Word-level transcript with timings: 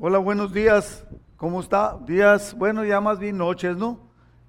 Hola, 0.00 0.18
buenos 0.18 0.52
días. 0.52 1.04
¿Cómo 1.36 1.58
está? 1.58 1.98
Días, 2.06 2.54
bueno, 2.56 2.84
ya 2.84 3.00
más 3.00 3.18
bien 3.18 3.36
noches, 3.36 3.76
¿no? 3.76 3.98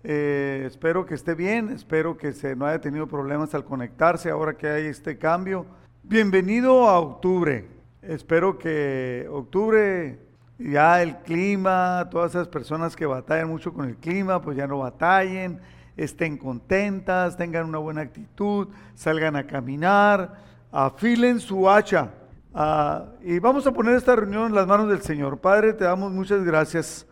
Eh, 0.04 0.64
espero 0.68 1.08
que 1.08 1.16
esté 1.16 1.34
bien, 1.34 1.70
espero 1.70 2.16
que 2.16 2.34
se 2.34 2.56
no 2.56 2.68
haya 2.68 2.80
tenido 2.80 3.08
problemas 3.08 3.56
al 3.56 3.66
conectarse 3.66 4.30
ahora 4.30 4.56
que 4.56 4.68
hay 4.68 4.86
este 4.86 5.18
cambio. 5.18 5.66
Bienvenido 6.04 6.88
a 6.88 7.00
octubre. 7.00 7.68
Espero 8.04 8.60
que 8.60 9.28
octubre 9.32 10.20
ya 10.60 11.02
el 11.02 11.18
clima, 11.18 12.08
todas 12.12 12.30
esas 12.36 12.48
personas 12.48 12.96
que 12.96 13.08
batallan 13.08 13.50
mucho 13.50 13.74
con 13.74 13.90
el 13.90 13.96
clima, 13.96 14.40
pues 14.44 14.56
ya 14.56 14.68
no 14.68 14.78
batallen, 14.78 15.60
estén 15.98 16.38
contentas, 16.38 17.36
tengan 17.38 17.66
una 17.66 17.80
buena 17.80 18.02
actitud, 18.02 18.68
salgan 18.94 19.36
a 19.36 19.48
caminar, 19.48 20.44
afilen 20.72 21.40
su 21.40 21.68
hacha. 21.68 22.12
Ah, 22.54 23.06
y 23.22 23.38
vamos 23.38 23.68
a 23.68 23.72
poner 23.72 23.96
esta 23.96 24.16
reunión 24.16 24.48
en 24.48 24.56
las 24.56 24.66
manos 24.66 24.90
del 24.90 25.02
Señor. 25.02 25.38
Padre, 25.38 25.74
te 25.74 25.84
damos 25.84 26.12
muchas 26.12 26.44
gracias 26.44 27.06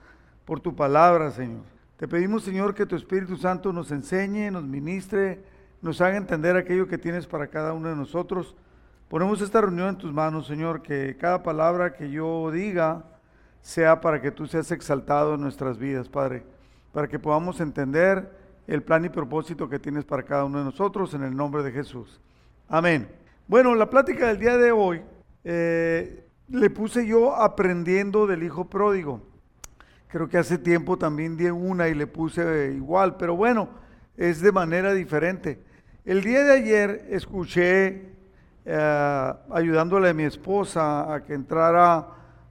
por 0.45 0.59
tu 0.59 0.75
palabra, 0.75 1.29
Señor. 1.29 1.61
Te 1.97 2.07
pedimos, 2.07 2.43
Señor, 2.43 2.73
que 2.73 2.85
tu 2.85 2.95
Espíritu 2.95 3.37
Santo 3.37 3.71
nos 3.71 3.91
enseñe, 3.91 4.49
nos 4.51 4.63
ministre, 4.63 5.43
nos 5.81 6.01
haga 6.01 6.17
entender 6.17 6.55
aquello 6.55 6.87
que 6.87 6.97
tienes 6.97 7.27
para 7.27 7.47
cada 7.47 7.73
uno 7.73 7.89
de 7.89 7.95
nosotros. 7.95 8.55
Ponemos 9.09 9.41
esta 9.41 9.61
reunión 9.61 9.89
en 9.89 9.97
tus 9.97 10.11
manos, 10.11 10.47
Señor, 10.47 10.81
que 10.81 11.15
cada 11.19 11.43
palabra 11.43 11.93
que 11.93 12.09
yo 12.09 12.49
diga 12.51 13.03
sea 13.61 14.01
para 14.01 14.19
que 14.21 14.31
tú 14.31 14.47
seas 14.47 14.71
exaltado 14.71 15.35
en 15.35 15.41
nuestras 15.41 15.77
vidas, 15.77 16.09
Padre, 16.09 16.43
para 16.93 17.07
que 17.07 17.19
podamos 17.19 17.59
entender 17.59 18.31
el 18.65 18.81
plan 18.81 19.05
y 19.05 19.09
propósito 19.09 19.69
que 19.69 19.79
tienes 19.79 20.03
para 20.03 20.23
cada 20.23 20.45
uno 20.45 20.59
de 20.59 20.65
nosotros 20.65 21.13
en 21.13 21.23
el 21.23 21.35
nombre 21.35 21.61
de 21.63 21.71
Jesús. 21.71 22.19
Amén. 22.67 23.07
Bueno, 23.47 23.75
la 23.75 23.89
plática 23.89 24.27
del 24.27 24.39
día 24.39 24.57
de 24.57 24.71
hoy 24.71 25.01
eh, 25.49 26.27
le 26.49 26.69
puse 26.69 27.07
yo 27.07 27.33
aprendiendo 27.33 28.27
del 28.27 28.43
Hijo 28.43 28.65
Pródigo. 28.65 29.21
Creo 30.09 30.27
que 30.27 30.37
hace 30.37 30.57
tiempo 30.57 30.97
también 30.97 31.37
di 31.37 31.45
una 31.45 31.87
y 31.87 31.93
le 31.93 32.05
puse 32.05 32.73
igual, 32.75 33.15
pero 33.15 33.33
bueno, 33.37 33.69
es 34.17 34.41
de 34.41 34.51
manera 34.51 34.93
diferente. 34.93 35.63
El 36.03 36.21
día 36.21 36.43
de 36.43 36.51
ayer 36.51 37.07
escuché, 37.11 38.09
eh, 38.65 39.33
ayudándole 39.49 40.09
a 40.09 40.13
mi 40.13 40.23
esposa 40.23 41.13
a 41.13 41.23
que 41.23 41.33
entrara 41.33 42.09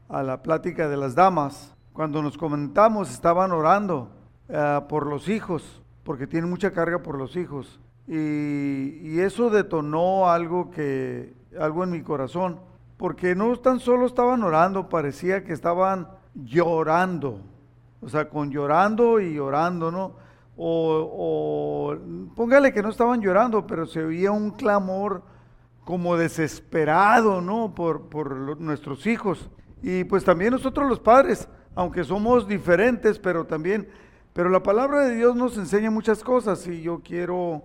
a 0.08 0.22
la 0.22 0.42
plática 0.42 0.88
de 0.88 0.96
las 0.96 1.14
damas, 1.14 1.74
cuando 1.92 2.22
nos 2.22 2.38
comentamos, 2.38 3.10
estaban 3.10 3.52
orando 3.52 4.10
eh, 4.48 4.80
por 4.88 5.06
los 5.06 5.28
hijos, 5.28 5.82
porque 6.02 6.26
tienen 6.26 6.48
mucha 6.48 6.70
carga 6.70 7.02
por 7.02 7.18
los 7.18 7.36
hijos. 7.36 7.78
Y, 8.08 9.00
y, 9.02 9.20
eso 9.20 9.50
detonó 9.50 10.30
algo 10.30 10.70
que, 10.70 11.34
algo 11.60 11.84
en 11.84 11.90
mi 11.90 12.00
corazón, 12.00 12.60
porque 12.96 13.34
no 13.34 13.54
tan 13.56 13.80
solo 13.80 14.06
estaban 14.06 14.42
orando, 14.42 14.88
parecía 14.88 15.44
que 15.44 15.52
estaban 15.52 16.08
llorando, 16.34 17.40
o 18.00 18.08
sea, 18.08 18.28
con 18.28 18.50
llorando 18.50 19.20
y 19.20 19.34
llorando, 19.34 19.90
¿no? 19.90 20.14
O, 20.58 21.94
póngale 22.34 22.72
que 22.72 22.82
no 22.82 22.88
estaban 22.88 23.20
llorando, 23.20 23.66
pero 23.66 23.86
se 23.86 24.02
oía 24.02 24.30
un 24.30 24.52
clamor 24.52 25.22
como 25.84 26.16
desesperado, 26.16 27.40
¿no? 27.40 27.74
Por, 27.74 28.08
por 28.08 28.58
nuestros 28.58 29.06
hijos. 29.06 29.50
Y 29.82 30.04
pues 30.04 30.24
también 30.24 30.52
nosotros 30.52 30.88
los 30.88 30.98
padres, 30.98 31.46
aunque 31.74 32.04
somos 32.04 32.48
diferentes, 32.48 33.18
pero 33.18 33.44
también, 33.44 33.86
pero 34.32 34.48
la 34.48 34.62
palabra 34.62 35.06
de 35.06 35.16
Dios 35.16 35.36
nos 35.36 35.58
enseña 35.58 35.90
muchas 35.90 36.24
cosas 36.24 36.66
y 36.66 36.80
yo 36.80 37.00
quiero 37.04 37.62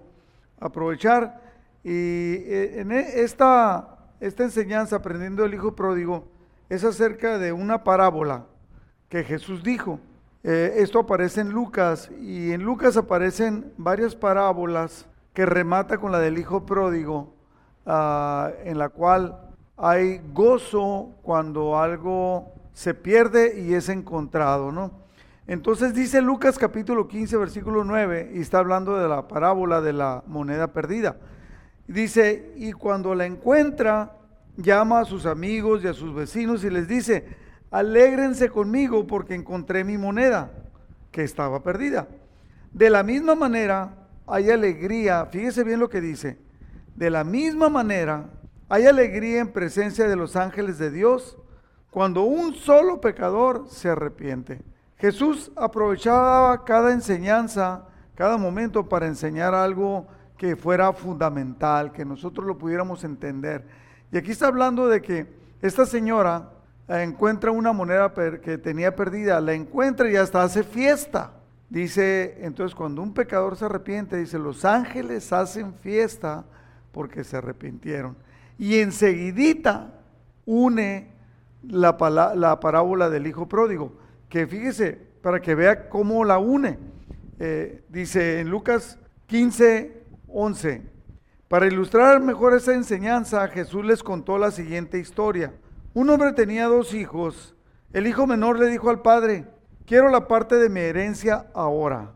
aprovechar. 0.60 1.42
Y 1.84 1.90
eh, 1.90 2.82
en 2.82 2.92
e, 2.92 3.22
esta, 3.22 3.91
esta 4.22 4.44
enseñanza, 4.44 4.98
aprendiendo 4.98 5.44
el 5.44 5.54
Hijo 5.56 5.76
Pródigo, 5.76 6.28
es 6.70 6.84
acerca 6.84 7.40
de 7.40 7.52
una 7.52 7.84
parábola 7.84 8.46
que 9.10 9.24
Jesús 9.24 9.64
dijo. 9.64 10.00
Eh, 10.44 10.76
esto 10.78 11.00
aparece 11.00 11.42
en 11.42 11.50
Lucas 11.50 12.10
y 12.22 12.52
en 12.52 12.64
Lucas 12.64 12.98
aparecen 12.98 13.74
varias 13.78 14.16
parábolas 14.16 15.08
que 15.34 15.46
remata 15.46 15.98
con 15.98 16.12
la 16.12 16.20
del 16.20 16.38
Hijo 16.38 16.68
Pródigo, 16.68 17.34
ah, 17.88 18.52
en 18.64 18.78
la 18.78 18.90
cual 18.90 19.40
hay 19.76 20.22
gozo 20.32 21.10
cuando 21.24 21.80
algo 21.80 22.54
se 22.74 22.94
pierde 22.94 23.60
y 23.60 23.74
es 23.74 23.90
encontrado, 23.90 24.72
¿no? 24.72 24.92
Entonces 25.48 25.96
dice 25.96 26.22
Lucas 26.22 26.60
capítulo 26.60 27.08
15, 27.08 27.38
versículo 27.38 27.84
9, 27.84 28.34
y 28.36 28.40
está 28.40 28.60
hablando 28.60 28.98
de 28.98 29.10
la 29.10 29.28
parábola 29.28 29.82
de 29.82 29.94
la 29.94 30.24
moneda 30.28 30.68
perdida. 30.68 31.18
Dice, 31.88 32.54
y 32.56 32.72
cuando 32.72 33.14
la 33.16 33.26
encuentra, 33.26 34.18
llama 34.58 35.00
a 35.02 35.06
sus 35.06 35.26
amigos 35.26 35.84
y 35.84 35.88
a 35.88 35.94
sus 35.94 36.14
vecinos 36.14 36.64
y 36.64 36.70
les 36.70 36.88
dice, 36.88 37.26
alégrense 37.72 38.50
conmigo 38.50 39.08
porque 39.08 39.36
encontré 39.36 39.84
mi 39.84 39.98
moneda 39.98 40.52
que 41.12 41.24
estaba 41.24 41.64
perdida. 41.64 42.08
De 42.72 42.90
la 42.90 43.04
misma 43.04 43.36
manera, 43.36 43.96
hay 44.28 44.50
alegría, 44.50 45.26
fíjese 45.26 45.64
bien 45.64 45.80
lo 45.80 45.90
que 45.90 46.02
dice, 46.02 46.38
de 46.96 47.10
la 47.10 47.24
misma 47.24 47.70
manera, 47.70 48.30
hay 48.70 48.86
alegría 48.86 49.42
en 49.42 49.52
presencia 49.52 50.08
de 50.08 50.16
los 50.16 50.36
ángeles 50.36 50.78
de 50.78 50.92
Dios 50.92 51.38
cuando 51.90 52.24
un 52.24 52.54
solo 52.54 53.02
pecador 53.02 53.66
se 53.68 53.90
arrepiente. 53.90 54.62
Jesús 54.98 55.52
aprovechaba 55.56 56.64
cada 56.64 56.94
enseñanza, 56.94 57.88
cada 58.16 58.38
momento 58.38 58.88
para 58.88 59.08
enseñar 59.08 59.54
algo 59.54 60.08
que 60.42 60.56
fuera 60.56 60.92
fundamental, 60.92 61.92
que 61.92 62.04
nosotros 62.04 62.48
lo 62.48 62.58
pudiéramos 62.58 63.04
entender. 63.04 63.64
Y 64.12 64.18
aquí 64.18 64.32
está 64.32 64.48
hablando 64.48 64.88
de 64.88 65.00
que 65.00 65.28
esta 65.62 65.86
señora 65.86 66.50
encuentra 66.88 67.52
una 67.52 67.74
moneda 67.74 68.12
que 68.42 68.58
tenía 68.58 68.96
perdida, 68.96 69.40
la 69.40 69.54
encuentra 69.54 70.10
y 70.10 70.16
hasta 70.16 70.42
hace 70.42 70.64
fiesta. 70.64 71.34
Dice, 71.70 72.40
entonces 72.42 72.74
cuando 72.74 73.04
un 73.04 73.14
pecador 73.14 73.56
se 73.56 73.66
arrepiente, 73.66 74.18
dice, 74.18 74.40
los 74.40 74.66
ángeles 74.66 75.32
hacen 75.32 75.76
fiesta 75.76 76.44
porque 76.92 77.24
se 77.24 77.38
arrepintieron. 77.38 78.18
Y 78.58 78.80
enseguidita 78.80 79.94
une 80.48 81.12
la, 81.62 82.34
la 82.36 82.60
parábola 82.60 83.12
del 83.12 83.28
hijo 83.28 83.48
pródigo, 83.48 83.94
que 84.28 84.48
fíjese, 84.48 85.00
para 85.22 85.40
que 85.40 85.54
vea 85.54 85.88
cómo 85.88 86.26
la 86.26 86.40
une. 86.40 86.80
Eh, 87.38 87.84
dice 87.90 88.40
en 88.40 88.50
Lucas 88.50 88.98
15, 89.28 90.01
11, 90.34 90.82
para 91.52 91.68
ilustrar 91.68 92.22
mejor 92.22 92.54
esa 92.54 92.74
enseñanza, 92.74 93.46
Jesús 93.50 93.84
les 93.84 94.04
contó 94.04 94.38
la 94.38 94.52
siguiente 94.52 95.00
historia. 95.00 95.54
Un 95.94 96.10
hombre 96.10 96.32
tenía 96.32 96.68
dos 96.68 96.94
hijos. 96.94 97.56
El 97.92 98.08
hijo 98.08 98.26
menor 98.26 98.58
le 98.58 98.68
dijo 98.68 98.90
al 98.90 99.02
padre, 99.02 99.46
quiero 99.86 100.08
la 100.08 100.30
parte 100.30 100.56
de 100.56 100.70
mi 100.70 100.80
herencia 100.80 101.48
ahora, 101.54 102.14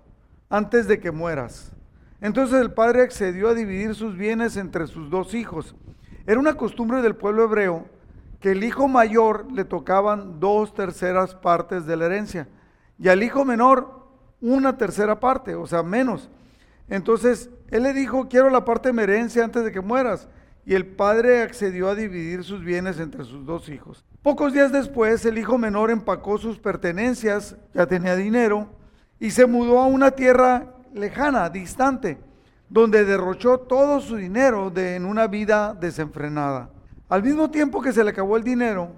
antes 0.50 0.88
de 0.88 1.02
que 1.02 1.12
mueras. 1.12 1.74
Entonces 2.22 2.62
el 2.62 2.72
padre 2.72 3.02
accedió 3.02 3.50
a 3.50 3.54
dividir 3.54 3.94
sus 3.94 4.16
bienes 4.16 4.56
entre 4.56 4.88
sus 4.88 5.10
dos 5.10 5.34
hijos. 5.34 5.76
Era 6.26 6.40
una 6.40 6.54
costumbre 6.54 7.02
del 7.02 7.18
pueblo 7.18 7.44
hebreo 7.44 7.90
que 8.40 8.52
el 8.52 8.64
hijo 8.64 8.88
mayor 8.88 9.52
le 9.52 9.66
tocaban 9.66 10.40
dos 10.40 10.74
terceras 10.74 11.36
partes 11.36 11.86
de 11.86 11.98
la 11.98 12.06
herencia 12.06 12.48
y 12.98 13.10
al 13.10 13.22
hijo 13.22 13.44
menor 13.44 14.08
una 14.40 14.78
tercera 14.78 15.20
parte, 15.20 15.56
o 15.56 15.68
sea, 15.68 15.84
menos. 15.84 16.30
Entonces 16.88 17.50
él 17.70 17.84
le 17.84 17.94
dijo, 17.94 18.28
quiero 18.30 18.50
la 18.50 18.66
parte 18.66 18.90
de 18.90 18.94
mi 18.94 19.04
herencia 19.04 19.44
antes 19.44 19.64
de 19.64 19.72
que 19.72 19.82
mueras 19.82 20.28
y 20.66 20.74
el 20.74 20.86
padre 20.88 21.44
accedió 21.44 21.90
a 21.90 21.96
dividir 21.96 22.44
sus 22.44 22.64
bienes 22.64 23.00
entre 23.00 23.24
sus 23.24 23.46
dos 23.46 23.70
hijos. 23.70 24.04
Pocos 24.22 24.54
días 24.54 24.72
después, 24.72 25.24
el 25.26 25.38
hijo 25.38 25.58
menor 25.58 25.92
empacó 25.92 26.40
sus 26.40 26.58
pertenencias, 26.58 27.56
ya 27.74 27.86
tenía 27.86 28.16
dinero, 28.16 28.70
y 29.20 29.32
se 29.32 29.46
mudó 29.46 29.80
a 29.80 29.86
una 29.86 30.12
tierra 30.12 30.74
lejana, 30.94 31.50
distante, 31.50 32.18
donde 32.68 33.06
derrochó 33.06 33.60
todo 33.60 34.02
su 34.02 34.16
dinero 34.16 34.74
en 34.76 35.06
una 35.06 35.28
vida 35.28 35.76
desenfrenada. 35.80 36.72
Al 37.08 37.22
mismo 37.22 37.52
tiempo 37.52 37.82
que 37.82 37.94
se 37.94 38.04
le 38.04 38.10
acabó 38.10 38.36
el 38.36 38.44
dinero, 38.44 38.92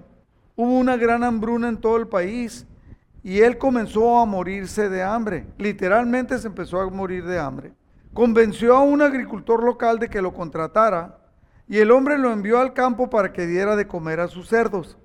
hubo 0.56 0.78
una 0.78 0.96
gran 0.96 1.22
hambruna 1.22 1.68
en 1.68 1.76
todo 1.76 1.98
el 1.98 2.08
país 2.08 2.66
y 3.22 3.40
él 3.40 3.58
comenzó 3.58 4.18
a 4.18 4.24
morirse 4.24 4.88
de 4.88 5.02
hambre. 5.02 5.46
Literalmente 5.58 6.38
se 6.38 6.46
empezó 6.46 6.80
a 6.80 6.88
morir 6.88 7.26
de 7.26 7.38
hambre. 7.38 7.72
Convenció 8.18 8.76
a 8.76 8.82
un 8.82 9.00
agricultor 9.00 9.62
local 9.62 10.00
de 10.00 10.08
que 10.08 10.20
lo 10.20 10.34
contratara 10.34 11.20
y 11.68 11.78
el 11.78 11.92
hombre 11.92 12.18
lo 12.18 12.32
envió 12.32 12.58
al 12.58 12.72
campo 12.72 13.08
para 13.08 13.32
que 13.32 13.46
diera 13.46 13.76
de 13.76 13.86
comer 13.86 14.18
a 14.18 14.26
sus 14.26 14.48
cerdos. 14.48 14.98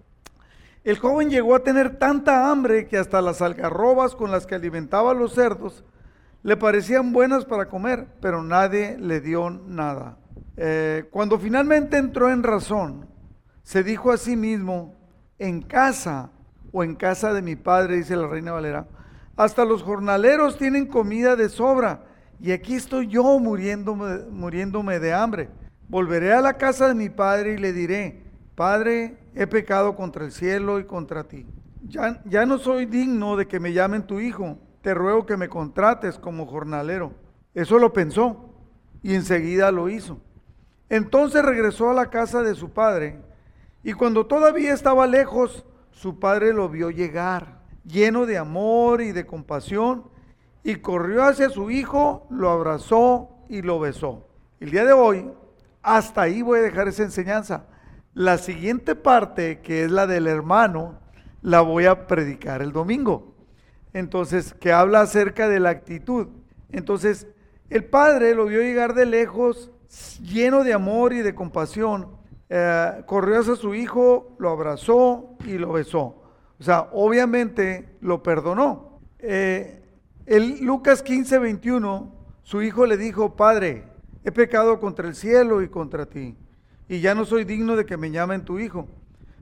El 0.83 0.97
joven 0.97 1.29
llegó 1.29 1.53
a 1.53 1.61
tener 1.61 1.99
tanta 1.99 2.49
hambre 2.49 2.87
que 2.87 2.97
hasta 2.97 3.21
las 3.21 3.43
algarrobas 3.43 4.15
con 4.15 4.31
las 4.31 4.47
que 4.47 4.55
alimentaba 4.55 5.11
a 5.11 5.13
los 5.13 5.35
cerdos 5.35 5.85
le 6.41 6.57
parecían 6.57 7.13
buenas 7.13 7.45
para 7.45 7.69
comer, 7.69 8.07
pero 8.19 8.41
nadie 8.41 8.97
le 8.97 9.21
dio 9.21 9.51
nada. 9.51 10.17
Eh, 10.57 11.07
cuando 11.11 11.37
finalmente 11.37 11.97
entró 11.97 12.31
en 12.31 12.41
razón, 12.41 13.05
se 13.61 13.83
dijo 13.83 14.11
a 14.11 14.17
sí 14.17 14.35
mismo, 14.35 14.95
en 15.37 15.61
casa 15.61 16.31
o 16.71 16.83
en 16.83 16.95
casa 16.95 17.31
de 17.31 17.43
mi 17.43 17.55
padre, 17.55 17.97
dice 17.97 18.15
la 18.15 18.25
reina 18.25 18.53
Valera, 18.53 18.87
hasta 19.35 19.65
los 19.65 19.83
jornaleros 19.83 20.57
tienen 20.57 20.87
comida 20.87 21.35
de 21.35 21.49
sobra 21.49 22.07
y 22.43 22.51
aquí 22.51 22.75
estoy 22.75 23.07
yo 23.07 23.39
muriéndome, 23.39 24.17
muriéndome 24.29 24.99
de 24.99 25.13
hambre. 25.13 25.49
Volveré 25.87 26.33
a 26.33 26.41
la 26.41 26.57
casa 26.57 26.89
de 26.89 26.93
mi 26.93 27.07
padre 27.07 27.53
y 27.53 27.57
le 27.57 27.71
diré, 27.71 28.21
Padre, 28.53 29.17
he 29.33 29.47
pecado 29.47 29.95
contra 29.95 30.25
el 30.25 30.33
cielo 30.33 30.77
y 30.77 30.83
contra 30.83 31.23
ti. 31.23 31.45
ya, 31.87 32.21
ya 32.25 32.45
no 32.45 32.57
soy 32.57 32.85
digno 32.85 33.37
de 33.37 33.47
que 33.47 33.61
me 33.61 33.71
llamen 33.71 34.05
tu 34.05 34.19
hijo, 34.19 34.57
te 34.81 34.93
ruego 34.93 35.25
que 35.25 35.37
me 35.37 35.47
contrates 35.47 36.19
como 36.19 36.45
jornalero. 36.45 37.13
Eso 37.53 37.79
lo 37.79 37.93
pensó 37.93 38.53
y 39.01 39.15
enseguida 39.15 39.71
lo 39.71 39.87
hizo. 39.87 40.19
Entonces 40.89 41.45
regresó 41.45 41.91
a 41.91 41.93
la 41.93 42.09
casa 42.09 42.41
de 42.41 42.55
su 42.55 42.71
padre 42.71 43.21
y 43.83 43.93
cuando 43.93 44.25
todavía 44.25 44.73
estaba 44.73 45.07
lejos, 45.07 45.65
su 45.91 46.19
padre 46.19 46.51
lo 46.51 46.67
vio 46.67 46.89
llegar, 46.89 47.61
lleno 47.85 48.25
de 48.25 48.37
amor 48.37 49.01
y 49.01 49.13
de 49.13 49.25
compasión, 49.25 50.11
y 50.63 50.75
corrió 50.75 51.23
hacia 51.23 51.49
su 51.49 51.69
hijo, 51.69 52.27
lo 52.29 52.49
abrazó 52.49 53.29
y 53.49 53.61
lo 53.61 53.79
besó. 53.79 54.27
El 54.59 54.71
día 54.71 54.85
de 54.85 54.93
hoy, 54.93 55.29
hasta 55.81 56.21
ahí 56.21 56.41
voy 56.41 56.59
a 56.59 56.63
dejar 56.63 56.87
esa 56.87 57.03
enseñanza. 57.03 57.65
La 58.13 58.37
siguiente 58.37 58.95
parte, 58.95 59.59
que 59.59 59.83
es 59.83 59.91
la 59.91 60.07
del 60.07 60.27
hermano, 60.27 60.99
la 61.41 61.61
voy 61.61 61.85
a 61.85 62.07
predicar 62.07 62.61
el 62.61 62.71
domingo. 62.71 63.35
Entonces, 63.91 64.53
que 64.53 64.71
habla 64.71 65.01
acerca 65.01 65.49
de 65.49 65.59
la 65.59 65.69
actitud. 65.69 66.27
Entonces, 66.71 67.27
el 67.69 67.83
padre 67.85 68.33
lo 68.33 68.45
vio 68.45 68.61
llegar 68.61 68.93
de 68.93 69.05
lejos, 69.05 69.71
lleno 70.21 70.63
de 70.63 70.73
amor 70.73 71.11
y 71.11 71.21
de 71.21 71.35
compasión. 71.35 72.07
Eh, 72.49 73.03
corrió 73.05 73.39
hacia 73.39 73.55
su 73.55 73.75
hijo, 73.75 74.35
lo 74.39 74.49
abrazó 74.49 75.35
y 75.45 75.57
lo 75.57 75.73
besó. 75.73 76.23
O 76.59 76.63
sea, 76.63 76.89
obviamente 76.93 77.97
lo 77.99 78.23
perdonó. 78.23 78.99
Eh, 79.19 79.82
el 80.25 80.63
Lucas 80.63 81.03
15, 81.03 81.39
21, 81.39 82.11
su 82.43 82.61
hijo 82.61 82.85
le 82.85 82.97
dijo, 82.97 83.35
Padre, 83.35 83.83
he 84.23 84.31
pecado 84.31 84.79
contra 84.79 85.07
el 85.07 85.15
cielo 85.15 85.61
y 85.61 85.69
contra 85.69 86.05
ti 86.05 86.35
y 86.87 86.99
ya 86.99 87.15
no 87.15 87.25
soy 87.25 87.43
digno 87.43 87.75
de 87.75 87.85
que 87.85 87.97
me 87.97 88.11
llamen 88.11 88.45
tu 88.45 88.59
hijo. 88.59 88.87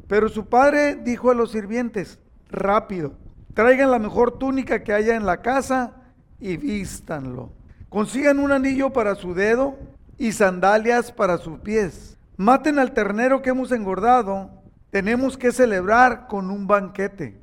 Pero 0.08 0.30
su 0.30 0.48
padre 0.48 0.96
dijo 0.96 1.32
a 1.32 1.36
los 1.36 1.52
sirvientes, 1.52 2.20
rápido, 2.50 3.14
traigan 3.54 3.92
la 3.92 4.00
mejor 4.00 4.38
túnica 4.38 4.84
que 4.84 4.94
haya 4.94 5.16
en 5.16 5.26
la 5.26 5.42
casa 5.42 5.94
y 6.40 6.58
vístanlo. 6.58 7.52
Consigan 7.90 8.40
un 8.40 8.52
anillo 8.52 8.92
para 8.92 9.16
su 9.16 9.34
dedo 9.34 9.76
y 10.18 10.32
sandalias 10.32 11.12
para 11.12 11.38
sus 11.38 11.60
pies. 11.60 12.18
Maten 12.38 12.80
al 12.80 12.94
ternero 12.94 13.42
que 13.42 13.50
hemos 13.50 13.72
engordado. 13.72 14.50
Tenemos 14.90 15.38
que 15.38 15.52
celebrar 15.52 16.28
con 16.28 16.50
un 16.50 16.68
banquete. 16.68 17.40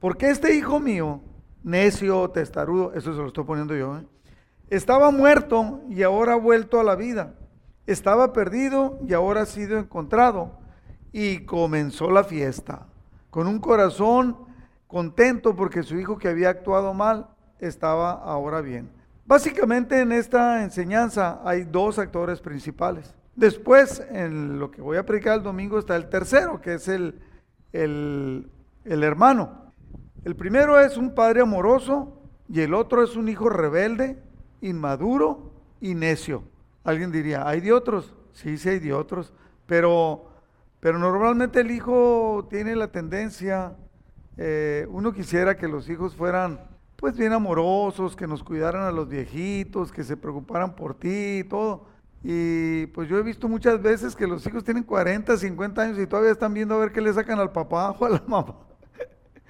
Porque 0.00 0.30
este 0.30 0.54
hijo 0.54 0.80
mío, 0.80 1.20
necio, 1.62 2.28
testarudo, 2.30 2.92
eso 2.94 3.12
se 3.12 3.20
lo 3.20 3.28
estoy 3.28 3.44
poniendo 3.44 3.74
yo, 3.74 3.98
¿eh? 3.98 4.06
estaba 4.70 5.10
muerto 5.10 5.80
y 5.88 6.02
ahora 6.02 6.34
ha 6.34 6.36
vuelto 6.36 6.80
a 6.80 6.84
la 6.84 6.96
vida 6.96 7.34
estaba 7.86 8.32
perdido 8.32 8.98
y 9.06 9.12
ahora 9.12 9.42
ha 9.42 9.46
sido 9.46 9.78
encontrado. 9.78 10.58
Y 11.12 11.44
comenzó 11.44 12.10
la 12.10 12.24
fiesta, 12.24 12.86
con 13.30 13.46
un 13.46 13.58
corazón 13.58 14.36
contento 14.86 15.54
porque 15.54 15.82
su 15.82 15.98
hijo 15.98 16.18
que 16.18 16.28
había 16.28 16.50
actuado 16.50 16.94
mal 16.94 17.28
estaba 17.58 18.12
ahora 18.12 18.60
bien. 18.60 18.90
Básicamente 19.26 20.00
en 20.00 20.12
esta 20.12 20.62
enseñanza 20.62 21.40
hay 21.44 21.64
dos 21.64 21.98
actores 21.98 22.40
principales. 22.40 23.14
Después, 23.34 24.02
en 24.10 24.58
lo 24.58 24.70
que 24.70 24.82
voy 24.82 24.96
a 24.96 25.06
predicar 25.06 25.38
el 25.38 25.42
domingo, 25.42 25.78
está 25.78 25.96
el 25.96 26.08
tercero, 26.08 26.60
que 26.60 26.74
es 26.74 26.88
el, 26.88 27.20
el, 27.72 28.50
el 28.84 29.04
hermano. 29.04 29.61
El 30.24 30.36
primero 30.36 30.78
es 30.78 30.96
un 30.96 31.14
padre 31.14 31.40
amoroso 31.40 32.16
y 32.48 32.60
el 32.60 32.74
otro 32.74 33.02
es 33.02 33.16
un 33.16 33.28
hijo 33.28 33.48
rebelde, 33.48 34.22
inmaduro 34.60 35.50
y 35.80 35.94
necio. 35.94 36.44
Alguien 36.84 37.10
diría, 37.10 37.48
¿hay 37.48 37.60
de 37.60 37.72
otros? 37.72 38.14
Sí, 38.32 38.56
sí 38.56 38.68
hay 38.68 38.78
de 38.78 38.92
otros, 38.92 39.32
pero, 39.66 40.30
pero 40.78 40.98
normalmente 41.00 41.60
el 41.60 41.72
hijo 41.72 42.46
tiene 42.48 42.76
la 42.76 42.92
tendencia, 42.92 43.76
eh, 44.36 44.86
uno 44.90 45.12
quisiera 45.12 45.56
que 45.56 45.66
los 45.66 45.88
hijos 45.90 46.14
fueran 46.14 46.60
pues 46.96 47.16
bien 47.16 47.32
amorosos, 47.32 48.14
que 48.14 48.28
nos 48.28 48.44
cuidaran 48.44 48.82
a 48.82 48.92
los 48.92 49.08
viejitos, 49.08 49.90
que 49.90 50.04
se 50.04 50.16
preocuparan 50.16 50.76
por 50.76 50.94
ti 50.94 51.38
y 51.40 51.44
todo. 51.44 51.86
Y 52.22 52.86
pues 52.86 53.08
yo 53.08 53.18
he 53.18 53.22
visto 53.24 53.48
muchas 53.48 53.82
veces 53.82 54.14
que 54.14 54.28
los 54.28 54.46
hijos 54.46 54.62
tienen 54.62 54.84
40, 54.84 55.36
50 55.36 55.82
años 55.82 55.98
y 55.98 56.06
todavía 56.06 56.30
están 56.30 56.54
viendo 56.54 56.76
a 56.76 56.78
ver 56.78 56.92
qué 56.92 57.00
le 57.00 57.12
sacan 57.12 57.40
al 57.40 57.50
papá 57.50 57.90
o 57.90 58.04
a 58.04 58.10
la 58.10 58.22
mamá. 58.24 58.54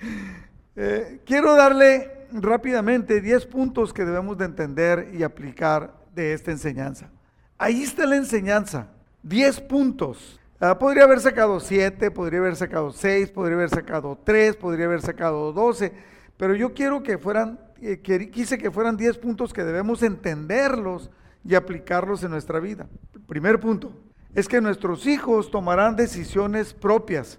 Eh, 0.74 1.20
quiero 1.26 1.54
darle 1.54 2.26
rápidamente 2.32 3.20
10 3.20 3.46
puntos 3.46 3.92
que 3.92 4.04
debemos 4.04 4.38
de 4.38 4.46
entender 4.46 5.10
y 5.12 5.22
aplicar 5.22 5.94
de 6.14 6.32
esta 6.32 6.50
enseñanza. 6.50 7.10
Ahí 7.58 7.82
está 7.82 8.06
la 8.06 8.16
enseñanza. 8.16 8.88
Diez 9.22 9.60
puntos. 9.60 10.40
Ah, 10.58 10.78
podría 10.78 11.04
haber 11.04 11.20
sacado 11.20 11.60
siete, 11.60 12.10
podría 12.10 12.40
haber 12.40 12.56
sacado 12.56 12.90
seis, 12.92 13.30
podría 13.30 13.56
haber 13.56 13.70
sacado 13.70 14.18
tres, 14.24 14.56
podría 14.56 14.86
haber 14.86 15.00
sacado 15.00 15.52
doce, 15.52 15.92
pero 16.36 16.54
yo 16.54 16.72
quiero 16.72 17.02
que 17.02 17.18
fueran, 17.18 17.60
eh, 17.80 18.00
quise 18.00 18.58
que 18.58 18.70
fueran 18.70 18.96
diez 18.96 19.18
puntos 19.18 19.52
que 19.52 19.64
debemos 19.64 20.02
entenderlos 20.02 21.10
y 21.44 21.54
aplicarlos 21.54 22.22
en 22.24 22.30
nuestra 22.30 22.60
vida. 22.60 22.88
Primer 23.28 23.60
punto, 23.60 23.92
es 24.34 24.48
que 24.48 24.60
nuestros 24.60 25.06
hijos 25.06 25.50
tomarán 25.50 25.96
decisiones 25.96 26.74
propias 26.74 27.38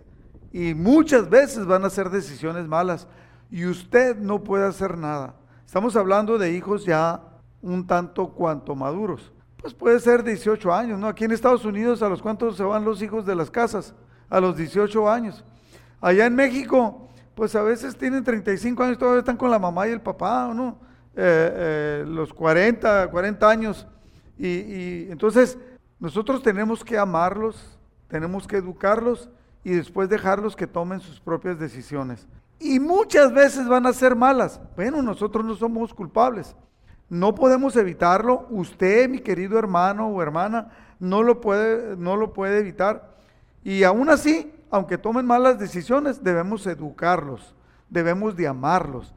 y 0.51 0.73
muchas 0.73 1.29
veces 1.29 1.65
van 1.65 1.83
a 1.83 1.89
ser 1.89 2.09
decisiones 2.09 2.67
malas 2.67 3.07
y 3.53 3.67
usted 3.67 4.17
no 4.17 4.43
puede 4.43 4.65
hacer 4.65 4.97
nada. 4.97 5.35
Estamos 5.63 5.95
hablando 5.95 6.39
de 6.39 6.53
hijos 6.53 6.85
ya 6.85 7.21
un 7.61 7.85
tanto 7.85 8.29
cuanto 8.29 8.73
maduros. 8.73 9.31
Pues 9.57 9.75
puede 9.75 9.99
ser 9.99 10.23
18 10.23 10.73
años, 10.73 10.97
¿no? 10.97 11.07
Aquí 11.07 11.25
en 11.25 11.31
Estados 11.33 11.63
Unidos, 11.63 12.01
¿a 12.01 12.09
los 12.09 12.19
cuántos 12.19 12.57
se 12.57 12.63
van 12.63 12.83
los 12.83 13.03
hijos 13.03 13.27
de 13.27 13.35
las 13.35 13.51
casas? 13.51 13.93
A 14.27 14.39
los 14.39 14.57
18 14.57 15.07
años. 15.07 15.45
Allá 16.01 16.25
en 16.25 16.33
México, 16.33 17.07
pues 17.35 17.55
a 17.55 17.61
veces 17.61 17.95
tienen 17.95 18.23
35 18.23 18.81
años, 18.81 18.97
todavía 18.97 19.19
están 19.19 19.37
con 19.37 19.51
la 19.51 19.59
mamá 19.59 19.87
y 19.87 19.91
el 19.91 20.01
papá, 20.01 20.51
¿no? 20.51 20.79
Eh, 21.15 21.53
eh, 21.53 22.05
los 22.07 22.33
40, 22.33 23.11
40 23.11 23.47
años. 23.47 23.85
Y 24.35 25.11
entonces 25.11 25.59
nosotros 25.99 26.41
tenemos 26.41 26.83
que 26.83 26.97
amarlos, 26.97 27.77
tenemos 28.07 28.47
que 28.47 28.57
educarlos 28.57 29.29
y 29.63 29.73
después 29.73 30.09
dejarlos 30.09 30.55
que 30.55 30.65
tomen 30.65 31.01
sus 31.01 31.19
propias 31.19 31.59
decisiones. 31.59 32.27
Y 32.59 32.79
muchas 32.79 33.33
veces 33.33 33.67
van 33.67 33.85
a 33.85 33.93
ser 33.93 34.15
malas. 34.15 34.59
Bueno, 34.75 35.01
nosotros 35.01 35.43
no 35.43 35.55
somos 35.55 35.93
culpables. 35.93 36.55
No 37.09 37.35
podemos 37.35 37.75
evitarlo. 37.75 38.47
Usted, 38.49 39.09
mi 39.09 39.19
querido 39.19 39.59
hermano 39.59 40.07
o 40.07 40.21
hermana, 40.21 40.71
no 40.99 41.21
lo 41.21 41.41
puede, 41.41 41.97
no 41.97 42.15
lo 42.15 42.33
puede 42.33 42.59
evitar. 42.59 43.15
Y 43.63 43.83
aún 43.83 44.09
así, 44.09 44.51
aunque 44.71 44.97
tomen 44.97 45.25
malas 45.25 45.59
decisiones, 45.59 46.23
debemos 46.23 46.65
educarlos, 46.65 47.55
debemos 47.89 48.35
de 48.35 48.47
amarlos. 48.47 49.13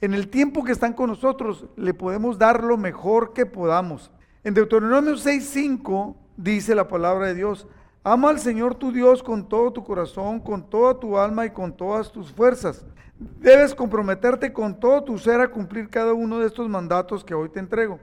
En 0.00 0.14
el 0.14 0.28
tiempo 0.28 0.62
que 0.62 0.72
están 0.72 0.92
con 0.92 1.08
nosotros, 1.08 1.66
le 1.76 1.94
podemos 1.94 2.38
dar 2.38 2.62
lo 2.62 2.76
mejor 2.76 3.32
que 3.32 3.46
podamos. 3.46 4.10
En 4.44 4.54
Deuteronomio 4.54 5.16
6:5 5.16 6.14
dice 6.36 6.74
la 6.74 6.86
palabra 6.86 7.26
de 7.26 7.34
Dios, 7.34 7.66
ama 8.12 8.30
al 8.30 8.38
Señor 8.38 8.74
tu 8.74 8.90
Dios 8.90 9.22
con 9.22 9.48
todo 9.48 9.72
tu 9.72 9.84
corazón, 9.84 10.40
con 10.40 10.68
toda 10.68 10.98
tu 10.98 11.18
alma 11.18 11.44
y 11.44 11.50
con 11.50 11.76
todas 11.76 12.10
tus 12.10 12.32
fuerzas. 12.32 12.84
Debes 13.18 13.74
comprometerte 13.74 14.52
con 14.52 14.80
todo 14.80 15.04
tu 15.04 15.18
ser 15.18 15.40
a 15.40 15.50
cumplir 15.50 15.90
cada 15.90 16.14
uno 16.14 16.38
de 16.38 16.46
estos 16.46 16.68
mandatos 16.68 17.24
que 17.24 17.34
hoy 17.34 17.48
te 17.50 17.60
entrego. 17.60 17.98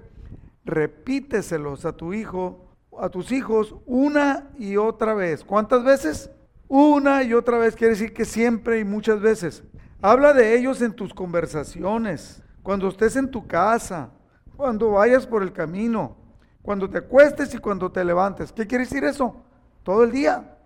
Repíteselos 0.63 1.85
a 1.85 1.93
tu 1.93 2.13
hijo, 2.13 2.75
a 2.99 3.09
tus 3.09 3.31
hijos 3.31 3.75
una 3.85 4.49
y 4.57 4.77
otra 4.77 5.13
vez. 5.13 5.43
¿Cuántas 5.43 5.83
veces? 5.83 6.29
Una 6.67 7.23
y 7.23 7.33
otra 7.33 7.57
vez 7.57 7.75
quiere 7.75 7.93
decir 7.93 8.13
que 8.13 8.25
siempre 8.25 8.79
y 8.79 8.83
muchas 8.83 9.21
veces. 9.21 9.63
Habla 10.01 10.33
de 10.33 10.55
ellos 10.55 10.81
en 10.81 10.93
tus 10.93 11.13
conversaciones, 11.13 12.43
cuando 12.61 12.89
estés 12.89 13.15
en 13.15 13.31
tu 13.31 13.47
casa, 13.47 14.11
cuando 14.55 14.91
vayas 14.91 15.25
por 15.25 15.41
el 15.41 15.51
camino, 15.51 16.17
cuando 16.61 16.89
te 16.89 16.99
acuestes 16.99 17.53
y 17.55 17.57
cuando 17.57 17.91
te 17.91 18.03
levantes. 18.03 18.51
¿Qué 18.51 18.67
quiere 18.67 18.83
decir 18.83 19.03
eso? 19.03 19.45
Todo 19.85 20.03
el 20.03 20.11
día. 20.11 20.57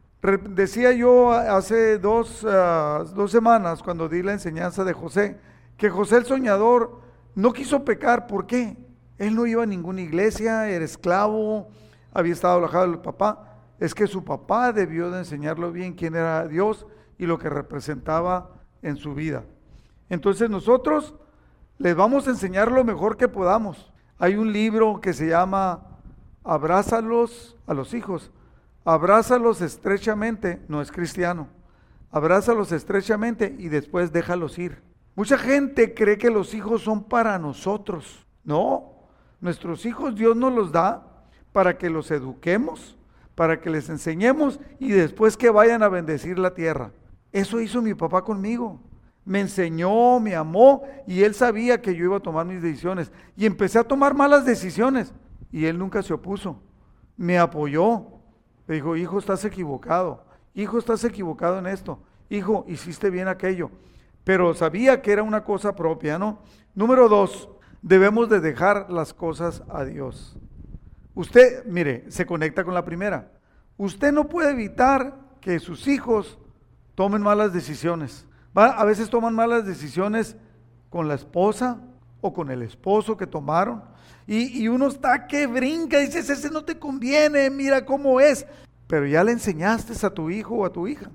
Decía 0.49 0.93
yo 0.93 1.31
hace 1.31 1.99
dos, 1.99 2.45
ah, 2.47 3.03
dos, 3.13 3.29
semanas 3.29 3.83
cuando 3.83 4.07
di 4.07 4.23
la 4.23 4.31
enseñanza 4.31 4.85
de 4.85 4.93
José, 4.93 5.37
que 5.75 5.89
José 5.89 6.15
el 6.17 6.25
soñador 6.25 7.01
no 7.35 7.51
quiso 7.51 7.83
pecar. 7.83 8.27
¿Por 8.27 8.47
qué? 8.47 8.77
Él 9.17 9.35
no 9.35 9.45
iba 9.45 9.63
a 9.63 9.65
ninguna 9.65 9.99
iglesia, 9.99 10.69
era 10.69 10.85
esclavo, 10.85 11.67
había 12.13 12.31
estado 12.31 12.59
alojado 12.59 12.87
del 12.87 12.99
papá. 12.99 13.57
Es 13.77 13.93
que 13.93 14.07
su 14.07 14.23
papá 14.23 14.71
debió 14.71 15.11
de 15.11 15.19
enseñarlo 15.19 15.73
bien 15.73 15.95
quién 15.95 16.15
era 16.15 16.47
Dios 16.47 16.87
y 17.17 17.25
lo 17.25 17.37
que 17.37 17.49
representaba 17.49 18.51
en 18.81 18.95
su 18.95 19.13
vida. 19.15 19.43
Entonces 20.07 20.49
nosotros 20.49 21.13
les 21.77 21.93
vamos 21.93 22.25
a 22.25 22.31
enseñar 22.31 22.71
lo 22.71 22.85
mejor 22.85 23.17
que 23.17 23.27
podamos. 23.27 23.91
Hay 24.17 24.35
un 24.35 24.53
libro 24.53 25.01
que 25.01 25.11
se 25.11 25.27
llama 25.27 25.81
Abrázalos 26.41 27.57
a 27.67 27.73
los 27.73 27.93
hijos 27.93 28.31
abrázalos 28.93 29.61
estrechamente, 29.61 30.59
no 30.67 30.81
es 30.81 30.91
cristiano, 30.91 31.47
abrázalos 32.09 32.71
estrechamente 32.71 33.55
y 33.59 33.69
después 33.69 34.11
déjalos 34.11 34.57
ir. 34.57 34.81
Mucha 35.13 35.37
gente 35.37 35.93
cree 35.93 36.17
que 36.17 36.31
los 36.31 36.55
hijos 36.55 36.81
son 36.81 37.03
para 37.03 37.37
nosotros. 37.37 38.25
No, 38.43 38.93
nuestros 39.41 39.85
hijos 39.85 40.15
Dios 40.15 40.35
nos 40.35 40.51
los 40.51 40.71
da 40.71 41.05
para 41.51 41.77
que 41.77 41.87
los 41.87 42.09
eduquemos, 42.09 42.97
para 43.35 43.61
que 43.61 43.69
les 43.69 43.89
enseñemos 43.89 44.59
y 44.79 44.89
después 44.89 45.37
que 45.37 45.51
vayan 45.51 45.83
a 45.83 45.89
bendecir 45.89 46.39
la 46.39 46.55
tierra. 46.55 46.91
Eso 47.31 47.61
hizo 47.61 47.83
mi 47.83 47.93
papá 47.93 48.23
conmigo. 48.23 48.81
me 49.23 49.41
enseñó, 49.41 50.19
me 50.19 50.35
amó 50.35 50.81
y 51.05 51.21
él 51.21 51.35
sabía 51.35 51.79
que 51.79 51.93
yo 51.93 52.05
iba 52.05 52.17
a 52.17 52.21
tomar 52.21 52.47
mis 52.47 52.63
decisiones. 52.63 53.11
Y 53.37 53.45
empecé 53.45 53.77
a 53.77 53.83
tomar 53.83 54.15
malas 54.15 54.45
decisiones 54.45 55.13
y 55.51 55.65
él 55.65 55.77
nunca 55.77 56.01
se 56.01 56.11
opuso, 56.11 56.59
me 57.15 57.37
apoyó. 57.37 58.18
Me 58.69 58.75
dijo, 58.75 58.95
hijo, 58.95 59.17
estás 59.17 59.43
equivocado, 59.45 60.23
hijo, 60.53 60.77
estás 60.77 61.03
equivocado 61.03 61.57
en 61.57 61.65
esto, 61.65 61.97
hijo, 62.29 62.65
hiciste 62.67 63.09
bien 63.09 63.27
aquello. 63.27 63.71
Pero 64.23 64.53
sabía 64.53 65.01
que 65.01 65.11
era 65.11 65.23
una 65.23 65.43
cosa 65.43 65.75
propia, 65.75 66.19
¿no? 66.19 66.37
Número 66.75 67.09
dos, 67.09 67.49
debemos 67.81 68.29
de 68.29 68.39
dejar 68.39 68.91
las 68.91 69.11
cosas 69.11 69.63
a 69.69 69.85
Dios. 69.85 70.37
Usted, 71.15 71.65
mire, 71.65 72.11
se 72.11 72.27
conecta 72.27 72.63
con 72.63 72.75
la 72.75 72.85
primera. 72.85 73.31
Usted 73.75 74.11
no 74.11 74.29
puede 74.29 74.51
evitar 74.51 75.17
que 75.41 75.57
sus 75.57 75.87
hijos 75.87 76.37
tomen 76.93 77.23
malas 77.23 77.51
decisiones. 77.51 78.27
A 78.53 78.85
veces 78.85 79.09
toman 79.09 79.33
malas 79.33 79.65
decisiones 79.65 80.35
con 80.91 81.07
la 81.07 81.15
esposa 81.15 81.81
o 82.21 82.33
con 82.33 82.51
el 82.51 82.61
esposo 82.61 83.17
que 83.17 83.25
tomaron. 83.25 83.81
Y, 84.31 84.67
uno 84.67 84.89
está 84.89 85.25
que 85.25 85.47
brinca 85.47 85.99
y 85.99 86.05
dices, 86.05 86.29
ese 86.29 86.51
no 86.51 86.63
te 86.63 86.77
conviene, 86.77 87.49
mira 87.49 87.83
cómo 87.83 88.21
es. 88.21 88.45
Pero 88.85 89.07
ya 89.07 89.23
le 89.23 89.31
enseñaste 89.31 90.05
a 90.05 90.11
tu 90.11 90.29
hijo 90.29 90.53
o 90.53 90.65
a 90.65 90.71
tu 90.71 90.87
hija. 90.87 91.09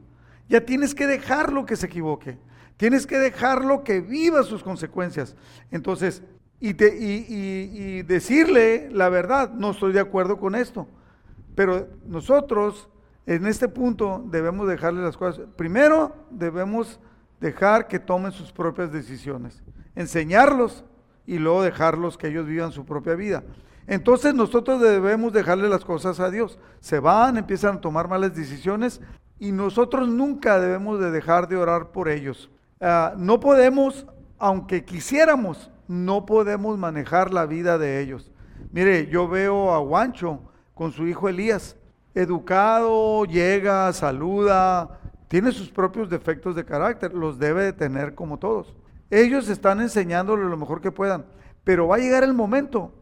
Ya 0.48 0.64
tienes 0.66 0.96
que 0.96 1.06
dejarlo 1.06 1.64
que 1.64 1.76
se 1.76 1.86
equivoque. 1.86 2.38
Tienes 2.76 3.06
que 3.06 3.16
dejarlo 3.18 3.84
que 3.84 4.00
viva 4.00 4.42
sus 4.42 4.64
consecuencias. 4.64 5.36
Entonces, 5.70 6.24
y, 6.58 6.70
y, 6.70 8.02
decirle 8.02 8.90
la 8.90 9.08
verdad, 9.10 9.52
no 9.52 9.70
estoy 9.70 9.92
de 9.92 10.00
acuerdo 10.00 10.40
con 10.40 10.56
esto. 10.56 10.88
Pero 11.54 11.86
nosotros 12.06 12.88
en 13.26 13.46
este 13.46 13.68
punto 13.68 14.24
debemos 14.26 14.66
dejarle 14.66 15.02
las 15.02 15.16
cosas. 15.16 15.46
Primero 15.54 16.16
debemos 16.30 16.98
dejar 17.40 17.86
que 17.86 18.00
tomen 18.00 18.32
sus 18.32 18.50
propias 18.50 18.90
decisiones, 18.90 19.62
enseñarlos 19.94 20.84
y 21.26 21.38
luego 21.38 21.62
dejarlos 21.62 22.18
que 22.18 22.28
ellos 22.28 22.46
vivan 22.46 22.72
su 22.72 22.84
propia 22.84 23.14
vida. 23.14 23.42
Entonces 23.86 24.34
nosotros 24.34 24.80
debemos 24.80 25.32
dejarle 25.32 25.68
las 25.68 25.84
cosas 25.84 26.20
a 26.20 26.30
Dios. 26.30 26.58
Se 26.80 27.00
van, 27.00 27.36
empiezan 27.36 27.76
a 27.76 27.80
tomar 27.80 28.08
malas 28.08 28.34
decisiones 28.34 29.00
y 29.38 29.52
nosotros 29.52 30.08
nunca 30.08 30.58
debemos 30.58 31.00
de 31.00 31.10
dejar 31.10 31.48
de 31.48 31.56
orar 31.56 31.90
por 31.90 32.08
ellos. 32.08 32.50
Ah, 32.80 33.14
no 33.16 33.40
podemos, 33.40 34.06
aunque 34.38 34.84
quisiéramos, 34.84 35.70
no 35.86 36.24
podemos 36.24 36.78
manejar 36.78 37.32
la 37.32 37.46
vida 37.46 37.78
de 37.78 38.00
ellos. 38.00 38.30
Mire, 38.72 39.06
yo 39.06 39.28
veo 39.28 39.72
a 39.72 39.78
Guancho 39.78 40.40
con 40.74 40.92
su 40.92 41.06
hijo 41.06 41.28
Elías, 41.28 41.76
educado, 42.14 43.24
llega, 43.24 43.92
saluda, 43.92 44.98
tiene 45.28 45.52
sus 45.52 45.70
propios 45.70 46.08
defectos 46.08 46.56
de 46.56 46.64
carácter, 46.64 47.12
los 47.12 47.38
debe 47.38 47.64
de 47.64 47.72
tener 47.72 48.14
como 48.14 48.38
todos. 48.38 48.74
Ellos 49.10 49.48
están 49.48 49.80
enseñándole 49.80 50.44
lo 50.44 50.56
mejor 50.56 50.80
que 50.80 50.90
puedan, 50.90 51.24
pero 51.62 51.88
va 51.88 51.96
a 51.96 52.00
llegar 52.00 52.24
el 52.24 52.34
momento 52.34 52.92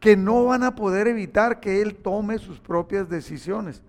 que 0.00 0.16
no 0.16 0.44
van 0.46 0.64
a 0.64 0.74
poder 0.74 1.06
evitar 1.06 1.60
que 1.60 1.80
él 1.80 1.94
tome 1.94 2.38
sus 2.38 2.58
propias 2.58 3.08
decisiones. 3.08 3.82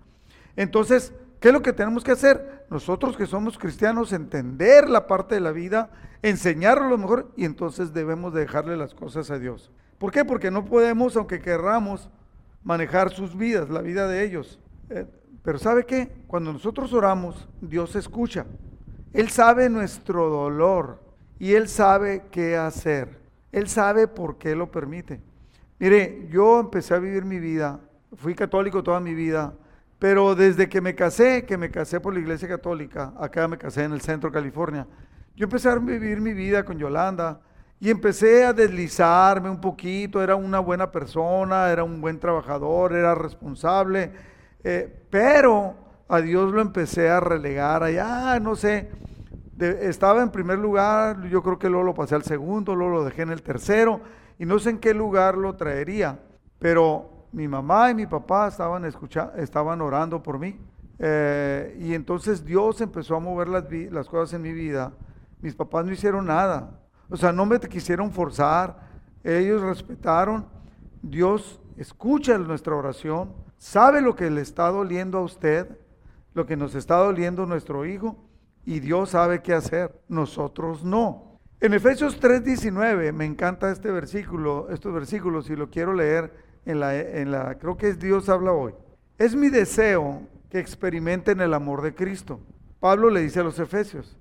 Entonces, 0.56 1.12
¿qué 1.40 1.48
es 1.48 1.54
lo 1.54 1.62
que 1.62 1.72
tenemos 1.72 2.04
que 2.04 2.12
hacer? 2.12 2.64
Nosotros 2.70 3.16
que 3.16 3.26
somos 3.26 3.58
cristianos, 3.58 4.12
entender 4.12 4.88
la 4.88 5.06
parte 5.06 5.34
de 5.34 5.40
la 5.40 5.50
vida, 5.50 5.90
enseñarlo 6.22 6.88
lo 6.88 6.98
mejor 6.98 7.32
y 7.36 7.44
entonces 7.44 7.92
debemos 7.92 8.32
dejarle 8.32 8.76
las 8.76 8.94
cosas 8.94 9.30
a 9.30 9.38
Dios. 9.38 9.72
¿Por 9.98 10.12
qué? 10.12 10.24
Porque 10.24 10.50
no 10.50 10.64
podemos, 10.64 11.16
aunque 11.16 11.40
querramos, 11.40 12.08
manejar 12.62 13.10
sus 13.10 13.36
vidas, 13.36 13.68
la 13.68 13.82
vida 13.82 14.08
de 14.08 14.24
ellos. 14.24 14.60
Eh, 14.90 15.06
pero 15.42 15.58
¿sabe 15.58 15.84
qué? 15.84 16.10
Cuando 16.26 16.52
nosotros 16.52 16.92
oramos, 16.92 17.48
Dios 17.60 17.94
escucha. 17.96 18.46
Él 19.12 19.28
sabe 19.28 19.68
nuestro 19.68 20.30
dolor 20.30 21.02
y 21.38 21.54
Él 21.54 21.68
sabe 21.68 22.24
qué 22.30 22.56
hacer. 22.56 23.18
Él 23.52 23.68
sabe 23.68 24.08
por 24.08 24.38
qué 24.38 24.54
lo 24.54 24.70
permite. 24.70 25.20
Mire, 25.78 26.26
yo 26.30 26.60
empecé 26.60 26.94
a 26.94 26.98
vivir 26.98 27.24
mi 27.24 27.38
vida, 27.38 27.80
fui 28.16 28.34
católico 28.34 28.82
toda 28.82 29.00
mi 29.00 29.14
vida, 29.14 29.52
pero 29.98 30.34
desde 30.34 30.68
que 30.68 30.80
me 30.80 30.94
casé, 30.94 31.44
que 31.44 31.56
me 31.56 31.70
casé 31.70 32.00
por 32.00 32.14
la 32.14 32.20
iglesia 32.20 32.48
católica, 32.48 33.12
acá 33.18 33.48
me 33.48 33.58
casé 33.58 33.84
en 33.84 33.92
el 33.92 34.00
centro 34.00 34.30
de 34.30 34.34
California, 34.34 34.86
yo 35.36 35.44
empecé 35.44 35.68
a 35.68 35.76
vivir 35.76 36.20
mi 36.20 36.32
vida 36.32 36.64
con 36.64 36.78
Yolanda 36.78 37.40
y 37.80 37.90
empecé 37.90 38.44
a 38.44 38.52
deslizarme 38.52 39.50
un 39.50 39.60
poquito, 39.60 40.22
era 40.22 40.36
una 40.36 40.60
buena 40.60 40.90
persona, 40.90 41.70
era 41.70 41.82
un 41.82 42.00
buen 42.00 42.18
trabajador, 42.20 42.92
era 42.92 43.14
responsable, 43.14 44.12
eh, 44.62 45.02
pero 45.10 45.74
a 46.08 46.20
Dios 46.20 46.52
lo 46.52 46.60
empecé 46.60 47.10
a 47.10 47.20
relegar 47.20 47.82
allá, 47.82 48.38
no 48.40 48.54
sé, 48.56 48.90
estaba 49.58 50.22
en 50.22 50.30
primer 50.30 50.58
lugar, 50.58 51.22
yo 51.28 51.42
creo 51.42 51.58
que 51.58 51.68
luego 51.68 51.84
lo 51.84 51.94
pasé 51.94 52.14
al 52.14 52.24
segundo, 52.24 52.74
luego 52.74 52.94
lo 52.94 53.04
dejé 53.04 53.22
en 53.22 53.30
el 53.30 53.42
tercero, 53.42 54.00
y 54.38 54.46
no 54.46 54.58
sé 54.58 54.70
en 54.70 54.78
qué 54.78 54.94
lugar 54.94 55.36
lo 55.36 55.54
traería, 55.54 56.18
pero 56.58 57.26
mi 57.32 57.46
mamá 57.46 57.90
y 57.90 57.94
mi 57.94 58.06
papá 58.06 58.48
estaban, 58.48 58.84
escuchando, 58.84 59.34
estaban 59.36 59.80
orando 59.80 60.22
por 60.22 60.38
mí, 60.38 60.58
eh, 60.98 61.76
y 61.80 61.94
entonces 61.94 62.44
Dios 62.44 62.80
empezó 62.80 63.16
a 63.16 63.20
mover 63.20 63.48
las, 63.48 63.64
las 63.90 64.08
cosas 64.08 64.34
en 64.34 64.42
mi 64.42 64.52
vida. 64.52 64.92
Mis 65.40 65.54
papás 65.54 65.84
no 65.84 65.92
hicieron 65.92 66.26
nada, 66.26 66.80
o 67.10 67.16
sea, 67.16 67.32
no 67.32 67.44
me 67.44 67.60
quisieron 67.60 68.10
forzar, 68.10 68.88
ellos 69.22 69.62
respetaron, 69.62 70.46
Dios 71.02 71.60
escucha 71.76 72.38
nuestra 72.38 72.74
oración, 72.74 73.32
sabe 73.58 74.00
lo 74.00 74.14
que 74.16 74.30
le 74.30 74.40
está 74.40 74.70
doliendo 74.70 75.18
a 75.18 75.22
usted, 75.22 75.78
lo 76.32 76.46
que 76.46 76.56
nos 76.56 76.74
está 76.74 76.96
doliendo 76.96 77.46
nuestro 77.46 77.84
hijo, 77.86 78.16
y 78.66 78.80
Dios 78.80 79.10
sabe 79.10 79.42
qué 79.42 79.52
hacer, 79.52 79.94
nosotros 80.08 80.84
no. 80.84 81.38
En 81.60 81.74
Efesios 81.74 82.20
3:19 82.20 83.12
me 83.12 83.24
encanta 83.24 83.70
este 83.70 83.90
versículo, 83.90 84.68
estos 84.70 84.92
versículos, 84.92 85.48
y 85.50 85.56
lo 85.56 85.70
quiero 85.70 85.94
leer 85.94 86.32
en 86.66 86.80
la, 86.80 86.98
en 86.98 87.30
la, 87.30 87.58
creo 87.58 87.76
que 87.76 87.88
es 87.88 87.98
Dios 87.98 88.28
habla 88.28 88.52
hoy. 88.52 88.74
Es 89.18 89.34
mi 89.34 89.48
deseo 89.48 90.22
que 90.50 90.58
experimenten 90.58 91.40
el 91.40 91.54
amor 91.54 91.82
de 91.82 91.94
Cristo. 91.94 92.40
Pablo 92.80 93.10
le 93.10 93.22
dice 93.22 93.40
a 93.40 93.44
los 93.44 93.58
Efesios, 93.58 94.16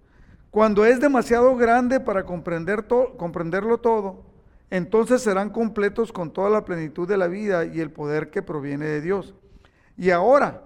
cuando 0.52 0.86
es 0.86 1.00
demasiado 1.00 1.56
grande 1.56 2.00
para 2.00 2.26
comprender 2.26 2.86
comprenderlo 3.18 3.80
todo, 3.80 4.24
entonces 4.70 5.22
serán 5.22 5.50
completos 5.50 6.12
con 6.12 6.32
toda 6.32 6.50
la 6.50 6.64
plenitud 6.64 7.08
de 7.08 7.18
la 7.18 7.28
vida 7.28 7.66
y 7.66 7.80
el 7.80 7.92
poder 7.92 8.30
que 8.30 8.42
proviene 8.42 8.86
de 8.86 9.02
Dios. 9.02 9.34
Y 9.98 10.12
ahora, 10.12 10.64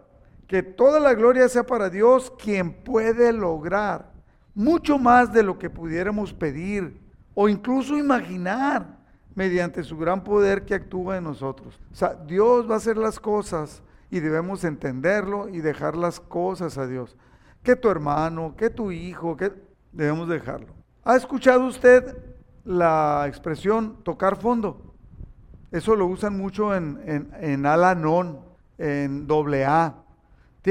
que 0.48 0.64
toda 0.64 1.00
la 1.00 1.14
gloria 1.14 1.50
sea 1.50 1.66
para 1.66 1.90
Dios, 1.90 2.32
quien 2.42 2.72
puede 2.72 3.34
lograr 3.34 4.12
mucho 4.56 4.98
más 4.98 5.32
de 5.34 5.44
lo 5.44 5.60
que 5.60 5.70
pudiéramos 5.70 6.34
pedir 6.34 7.00
o 7.34 7.50
incluso 7.50 7.98
imaginar 7.98 8.98
mediante 9.36 9.84
su 9.84 9.98
gran 9.98 10.24
poder 10.24 10.66
que 10.66 10.74
actúa 10.74 11.18
en 11.18 11.26
nosotros. 11.26 11.80
O 11.92 11.96
sea, 11.96 12.16
Dios 12.16 12.68
va 12.68 12.76
a 12.76 12.78
hacer 12.78 12.98
las 12.98 13.20
cosas 13.20 13.84
y 14.10 14.20
debemos 14.20 14.64
entenderlo 14.64 15.50
y 15.50 15.60
dejar 15.60 15.96
las 15.96 16.20
cosas 16.20 16.78
a 16.78 16.88
Dios. 16.88 17.16
Que 17.62 17.76
tu 17.76 17.90
hermano, 17.90 18.56
que 18.58 18.70
tu 18.70 18.92
hijo, 18.92 19.38
que 19.38 19.52
debemos 19.92 20.28
dejarlo. 20.28 20.74
¿Ha 21.04 21.16
escuchado 21.16 21.66
usted 21.66 22.18
la 22.68 23.26
expresión 23.28 24.04
tocar 24.04 24.36
fondo. 24.36 24.94
Eso 25.72 25.96
lo 25.96 26.06
usan 26.06 26.38
mucho 26.38 26.76
en, 26.76 27.02
en, 27.06 27.32
en 27.40 27.66
Alanon, 27.66 28.42
en 28.78 29.26
doble 29.26 29.66
A. 29.66 30.04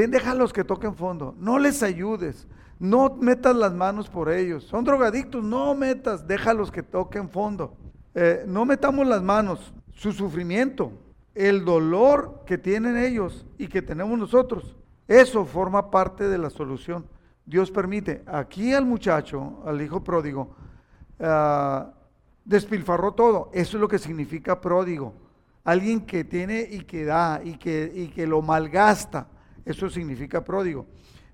Déjalos 0.07 0.53
que 0.53 0.65
toquen 0.65 0.95
fondo. 0.95 1.35
No 1.39 1.59
les 1.59 1.83
ayudes. 1.83 2.47
No 2.79 3.17
metas 3.19 3.57
las 3.57 3.73
manos 3.73 4.11
por 4.11 4.31
ellos. 4.31 4.65
Son 4.65 4.85
drogadictos. 4.85 5.43
No 5.43 5.75
metas. 5.75 6.27
Déjalos 6.27 6.71
que 6.71 6.83
toquen 6.83 7.31
fondo. 7.31 7.77
Eh, 8.15 8.45
no 8.47 8.65
metamos 8.65 9.07
las 9.07 9.23
manos. 9.23 9.73
Su 9.93 10.13
sufrimiento, 10.13 10.93
el 11.35 11.65
dolor 11.65 12.43
que 12.45 12.59
tienen 12.59 12.97
ellos 12.99 13.47
y 13.57 13.67
que 13.67 13.81
tenemos 13.81 14.19
nosotros, 14.19 14.77
eso 15.09 15.47
forma 15.47 15.91
parte 15.91 16.29
de 16.29 16.37
la 16.37 16.51
solución. 16.51 17.07
Dios 17.47 17.71
permite. 17.71 18.23
Aquí 18.27 18.75
al 18.75 18.85
muchacho, 18.85 19.63
al 19.65 19.81
hijo 19.81 20.05
pródigo, 20.05 20.55
Ah, 21.19 21.93
despilfarró 22.45 23.13
todo. 23.13 23.51
Eso 23.53 23.77
es 23.77 23.81
lo 23.81 23.89
que 23.89 23.99
significa 23.99 24.61
pródigo. 24.61 25.15
Alguien 25.65 26.01
que 26.03 26.25
tiene 26.25 26.61
y 26.71 26.81
que 26.81 27.05
da 27.05 27.41
y 27.43 27.57
que, 27.57 27.91
y 27.95 28.09
que 28.09 28.27
lo 28.27 28.43
malgasta. 28.43 29.29
Eso 29.67 29.91
significa 29.91 30.43
pródigo. 30.43 30.87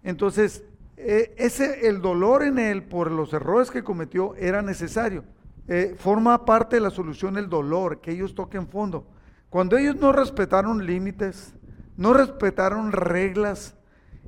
Entonces, 0.02 0.64
e, 0.96 1.32
ese, 1.36 1.86
el 1.86 2.02
dolor 2.02 2.42
en 2.42 2.58
él 2.58 2.82
por 2.82 3.12
los 3.12 3.32
errores 3.32 3.70
que 3.70 3.84
cometió 3.84 4.34
era 4.34 4.60
necesario. 4.60 5.22
Eh, 5.68 5.94
forma 5.96 6.44
parte 6.44 6.76
de 6.76 6.80
la 6.80 6.90
solución 6.90 7.36
el 7.38 7.48
dolor, 7.48 8.00
que 8.00 8.10
ellos 8.10 8.34
toquen 8.34 8.66
fondo. 8.66 9.06
Cuando 9.48 9.76
ellos 9.76 9.94
no 9.94 10.10
respetaron 10.10 10.84
límites, 10.84 11.54
no 11.96 12.12
respetaron 12.12 12.90
reglas, 12.90 13.76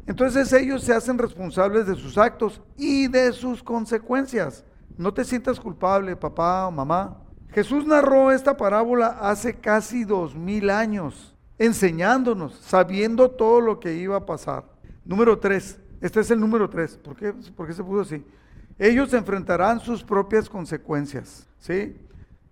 entonces 0.07 0.53
ellos 0.53 0.85
se 0.85 0.93
hacen 0.93 1.17
responsables 1.19 1.87
de 1.87 1.95
sus 1.95 2.19
actos 2.19 2.61
y 2.77 3.09
de 3.09 3.33
sus 3.33 3.63
consecuencias. 3.63 4.65
No 4.99 5.15
te 5.15 5.25
sientas 5.25 5.59
culpable, 5.59 6.15
papá 6.15 6.67
o 6.67 6.71
mamá. 6.71 7.23
Jesús 7.51 7.87
narró 7.87 8.31
esta 8.31 8.57
parábola 8.57 9.19
hace 9.21 9.55
casi 9.55 10.05
dos 10.05 10.35
mil 10.35 10.71
años, 10.71 11.34
enseñándonos, 11.59 12.55
sabiendo 12.55 13.31
todo 13.31 13.61
lo 13.61 13.81
que 13.81 13.95
iba 13.95 14.17
a 14.17 14.27
pasar. 14.27 14.65
Número 15.05 15.39
tres, 15.39 15.79
este 16.01 16.21
es 16.21 16.31
el 16.31 16.41
número 16.41 16.69
tres. 16.69 16.97
¿Por 16.97 17.17
qué, 17.17 17.33
¿Por 17.33 17.67
qué 17.67 17.73
se 17.73 17.85
puso 17.85 18.03
así? 18.03 18.25
Ellos 18.79 19.13
enfrentarán 19.15 19.81
sus 19.81 20.03
propias 20.03 20.49
consecuencias, 20.49 21.47
¿sí? 21.59 21.97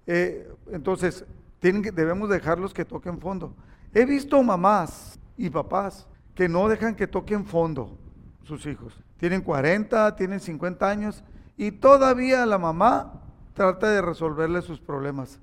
Eh, 0.06 0.49
entonces, 0.71 1.25
debemos 1.61 2.28
dejarlos 2.28 2.73
que 2.73 2.85
toquen 2.85 3.21
fondo. 3.21 3.54
He 3.92 4.04
visto 4.04 4.42
mamás 4.42 5.18
y 5.37 5.50
papás 5.50 6.06
que 6.35 6.49
no 6.49 6.68
dejan 6.68 6.94
que 6.94 7.06
toquen 7.06 7.44
fondo 7.44 7.99
sus 8.44 8.66
hijos. 8.66 8.99
Tienen 9.18 9.42
40, 9.42 10.16
tienen 10.16 10.40
50 10.40 10.88
años 10.88 11.23
y 11.56 11.73
todavía 11.73 12.47
la 12.47 12.59
mamá 12.59 13.21
trata 13.54 13.90
de 13.90 14.02
resolverle 14.02 14.62
sus 14.62 14.80
problemas. 14.80 15.38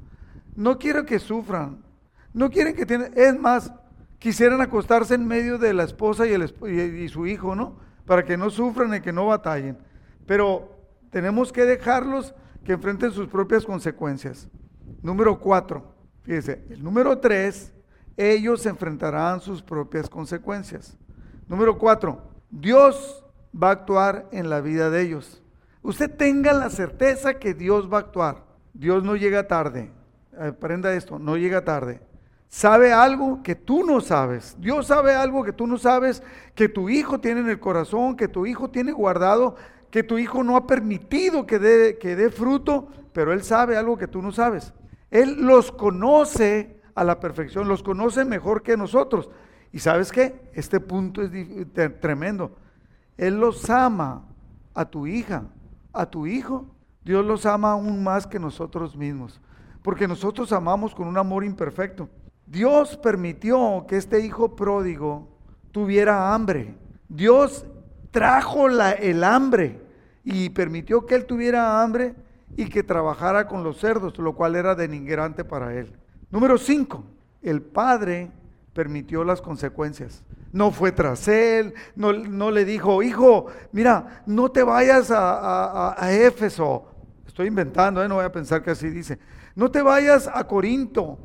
No 0.55 0.77
quiero 0.77 1.05
que 1.05 1.19
sufran, 1.19 1.77
no 2.33 2.49
quieren 2.49 2.75
que 2.75 2.85
tienen, 2.85 3.11
es 3.15 3.39
más, 3.39 3.71
quisieran 4.19 4.61
acostarse 4.61 5.15
en 5.15 5.27
medio 5.27 5.57
de 5.57 5.73
la 5.73 5.83
esposa 5.83 6.27
y, 6.27 6.33
el, 6.33 6.53
y 7.01 7.09
su 7.09 7.25
hijo, 7.25 7.55
¿no? 7.55 7.77
Para 8.05 8.23
que 8.23 8.37
no 8.37 8.49
sufran 8.49 8.93
y 8.93 9.01
que 9.01 9.13
no 9.13 9.27
batallen. 9.27 9.77
Pero 10.25 10.77
tenemos 11.09 11.51
que 11.51 11.65
dejarlos 11.65 12.35
que 12.63 12.73
enfrenten 12.73 13.11
sus 13.11 13.27
propias 13.27 13.65
consecuencias. 13.65 14.47
Número 15.01 15.39
cuatro, 15.39 15.95
fíjese, 16.23 16.63
el 16.69 16.83
número 16.83 17.17
tres, 17.19 17.73
ellos 18.17 18.65
enfrentarán 18.65 19.39
sus 19.39 19.63
propias 19.63 20.09
consecuencias. 20.09 20.97
Número 21.47 21.77
cuatro, 21.77 22.21
Dios 22.49 23.23
va 23.51 23.69
a 23.69 23.73
actuar 23.73 24.27
en 24.31 24.49
la 24.49 24.61
vida 24.61 24.89
de 24.89 25.01
ellos. 25.01 25.41
Usted 25.81 26.13
tenga 26.15 26.51
la 26.53 26.69
certeza 26.69 27.35
que 27.35 27.53
Dios 27.53 27.91
va 27.91 27.97
a 27.97 28.01
actuar. 28.01 28.43
Dios 28.73 29.03
no 29.03 29.15
llega 29.15 29.47
tarde. 29.47 29.91
Aprenda 30.37 30.93
esto, 30.93 31.17
no 31.17 31.37
llega 31.37 31.63
tarde. 31.63 32.01
Sabe 32.49 32.91
algo 32.91 33.43
que 33.43 33.53
tú 33.53 33.83
no 33.85 34.01
sabes. 34.01 34.57
Dios 34.59 34.87
sabe 34.87 35.13
algo 35.13 35.43
que 35.43 35.53
tú 35.53 35.67
no 35.67 35.77
sabes, 35.77 36.23
que 36.55 36.67
tu 36.67 36.89
hijo 36.89 37.19
tiene 37.19 37.41
en 37.41 37.49
el 37.49 37.59
corazón, 37.59 38.17
que 38.17 38.27
tu 38.27 38.47
hijo 38.47 38.71
tiene 38.71 38.91
guardado, 38.91 39.55
que 39.91 40.01
tu 40.01 40.17
hijo 40.17 40.43
no 40.43 40.57
ha 40.57 40.65
permitido 40.65 41.45
que 41.45 41.59
dé, 41.59 42.29
fruto, 42.31 42.87
pero 43.13 43.33
Él 43.33 43.43
sabe 43.43 43.77
algo 43.77 43.97
que 43.97 44.07
tú 44.07 44.23
no 44.23 44.31
sabes. 44.31 44.73
Él 45.11 45.45
los 45.45 45.71
conoce 45.71 46.81
a 46.95 47.03
la 47.03 47.19
perfección, 47.19 47.67
los 47.67 47.83
conoce 47.83 48.25
mejor 48.25 48.63
que 48.63 48.75
nosotros. 48.75 49.29
Y 49.71 49.77
sabes 49.77 50.11
qué? 50.11 50.49
Este 50.53 50.79
punto 50.79 51.21
es 51.21 51.31
tremendo. 52.01 52.57
Él 53.15 53.39
los 53.39 53.69
ama 53.69 54.25
a 54.73 54.85
tu 54.85 55.05
hija, 55.05 55.43
a 55.93 56.07
tu 56.07 56.25
hijo. 56.25 56.65
Dios 57.05 57.23
los 57.23 57.45
ama 57.45 57.73
aún 57.73 58.03
más 58.03 58.25
que 58.25 58.39
nosotros 58.39 58.95
mismos, 58.95 59.39
porque 59.83 60.07
nosotros 60.07 60.51
amamos 60.51 60.95
con 60.95 61.07
un 61.07 61.17
amor 61.17 61.43
imperfecto. 61.43 62.09
Dios 62.49 62.97
permitió 62.97 63.85
que 63.87 63.97
este 63.97 64.21
hijo 64.21 64.55
pródigo 64.55 65.27
tuviera 65.71 66.33
hambre. 66.33 66.75
Dios 67.07 67.63
trajo 68.09 68.67
el 68.67 69.23
hambre 69.23 69.79
y 70.23 70.49
permitió 70.49 71.05
que 71.05 71.13
él 71.13 71.25
tuviera 71.25 71.83
hambre 71.83 72.15
y 72.57 72.65
que 72.65 72.81
trabajara 72.81 73.47
con 73.47 73.63
los 73.63 73.77
cerdos, 73.77 74.17
lo 74.17 74.33
cual 74.33 74.55
era 74.55 74.73
denigrante 74.73 75.45
para 75.45 75.75
él. 75.75 75.95
Número 76.31 76.57
5. 76.57 77.03
El 77.43 77.61
padre 77.61 78.31
permitió 78.73 79.23
las 79.23 79.41
consecuencias. 79.41 80.23
No 80.51 80.71
fue 80.71 80.91
tras 80.91 81.27
él, 81.27 81.75
no, 81.95 82.11
no 82.13 82.49
le 82.49 82.65
dijo, 82.65 83.03
hijo, 83.03 83.45
mira, 83.71 84.23
no 84.25 84.49
te 84.49 84.63
vayas 84.63 85.11
a, 85.11 86.03
a, 86.03 86.11
Éfeso. 86.13 86.87
Estoy 87.27 87.47
inventando, 87.47 88.03
¿eh? 88.03 88.09
no 88.09 88.15
voy 88.15 88.25
a 88.25 88.31
pensar 88.31 88.63
que 88.63 88.71
así 88.71 88.89
dice. 88.89 89.19
No 89.53 89.69
te 89.69 89.83
vayas 89.83 90.27
a 90.27 90.47
Corinto. 90.47 91.19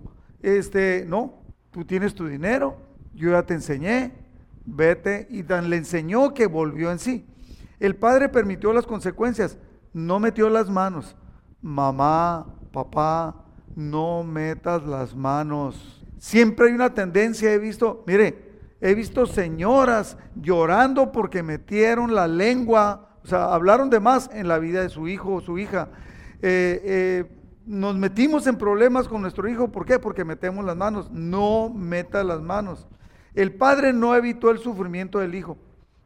Este, 0.45 1.07
no, 1.09 1.43
tú 1.71 1.87
tienes 1.87 2.15
tu 2.15 2.27
dinero, 2.27 2.77
yo 3.15 3.31
ya 3.31 3.45
te 3.45 3.55
enseñé, 3.55 4.13
vete. 4.67 5.27
Y 5.31 5.43
Dan 5.43 5.71
le 5.71 5.79
enseñó 5.79 6.35
que 6.35 6.47
volvió 6.47 6.93
en 6.93 6.99
sí. 6.99 7.27
El 7.81 7.97
padre 7.97 8.29
permitió 8.29 8.75
las 8.75 8.87
consecuencias, 8.87 9.57
no 9.95 10.21
metió 10.21 10.51
las 10.51 10.69
manos. 10.69 11.17
Mamá, 11.63 12.47
papá, 12.73 13.47
no 13.75 14.23
metas 14.23 14.85
las 14.87 15.17
manos. 15.17 16.05
Siempre 16.19 16.69
hay 16.69 16.75
una 16.75 16.93
tendencia, 16.93 17.51
he 17.51 17.59
visto, 17.59 18.05
mire, 18.07 18.53
he 18.83 18.95
visto 18.95 19.25
señoras 19.25 20.19
llorando 20.35 21.11
porque 21.11 21.43
metieron 21.43 22.15
la 22.15 22.29
lengua, 22.29 23.17
o 23.25 23.27
sea, 23.27 23.55
hablaron 23.55 23.89
de 23.89 23.99
más 23.99 24.29
en 24.31 24.47
la 24.47 24.59
vida 24.59 24.83
de 24.83 24.91
su 24.91 25.09
hijo 25.09 25.37
o 25.37 25.41
su 25.41 25.59
hija. 25.59 25.89
Eh, 26.43 26.83
eh, 26.85 27.44
nos 27.67 27.97
metimos 27.97 28.47
en 28.47 28.57
problemas 28.57 29.09
con 29.09 29.23
nuestro 29.23 29.49
hijo, 29.49 29.69
¿por 29.69 29.87
qué? 29.87 29.99
Porque 29.99 30.25
metemos 30.25 30.65
las 30.65 30.77
manos. 30.77 31.11
No 31.11 31.71
meta 31.71 32.23
las 32.25 32.43
manos. 32.43 32.87
El 33.35 33.55
padre 33.55 33.93
no 33.93 34.15
evitó 34.15 34.51
el 34.51 34.59
sufrimiento 34.59 35.19
del 35.19 35.35
hijo, 35.35 35.57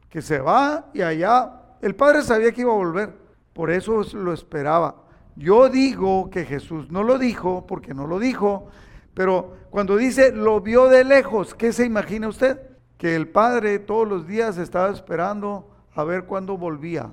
que 0.09 0.21
se 0.21 0.39
va 0.39 0.89
y 0.93 1.01
allá. 1.01 1.51
El 1.81 1.95
padre 1.95 2.23
sabía 2.23 2.51
que 2.51 2.61
iba 2.61 2.71
a 2.71 2.75
volver, 2.75 3.13
por 3.53 3.69
eso 3.69 4.03
lo 4.13 4.33
esperaba. 4.33 4.95
Yo 5.35 5.69
digo 5.69 6.29
que 6.29 6.45
Jesús 6.45 6.89
no 6.91 7.03
lo 7.03 7.17
dijo, 7.17 7.65
porque 7.67 7.93
no 7.93 8.07
lo 8.07 8.19
dijo, 8.19 8.67
pero 9.13 9.55
cuando 9.69 9.95
dice 9.95 10.31
lo 10.31 10.59
vio 10.59 10.87
de 10.87 11.03
lejos, 11.03 11.53
¿qué 11.53 11.71
se 11.71 11.85
imagina 11.85 12.27
usted? 12.27 12.59
Que 12.97 13.15
el 13.15 13.29
padre 13.29 13.79
todos 13.79 14.07
los 14.07 14.27
días 14.27 14.57
estaba 14.57 14.89
esperando 14.89 15.69
a 15.93 16.03
ver 16.03 16.25
cuándo 16.25 16.57
volvía, 16.57 17.11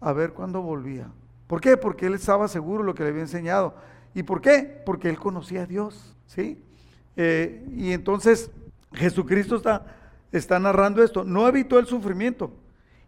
a 0.00 0.12
ver 0.12 0.32
cuándo 0.32 0.62
volvía. 0.62 1.08
¿Por 1.50 1.60
qué? 1.60 1.76
Porque 1.76 2.06
él 2.06 2.14
estaba 2.14 2.46
seguro 2.46 2.84
de 2.84 2.86
lo 2.86 2.94
que 2.94 3.02
le 3.02 3.08
había 3.08 3.22
enseñado. 3.22 3.74
¿Y 4.14 4.22
por 4.22 4.40
qué? 4.40 4.80
Porque 4.86 5.08
él 5.08 5.18
conocía 5.18 5.62
a 5.62 5.66
Dios, 5.66 6.14
¿sí? 6.24 6.62
Eh, 7.16 7.66
y 7.72 7.90
entonces 7.90 8.52
Jesucristo 8.92 9.56
está, 9.56 9.84
está 10.30 10.60
narrando 10.60 11.02
esto. 11.02 11.24
No 11.24 11.48
evitó 11.48 11.80
el 11.80 11.86
sufrimiento. 11.86 12.52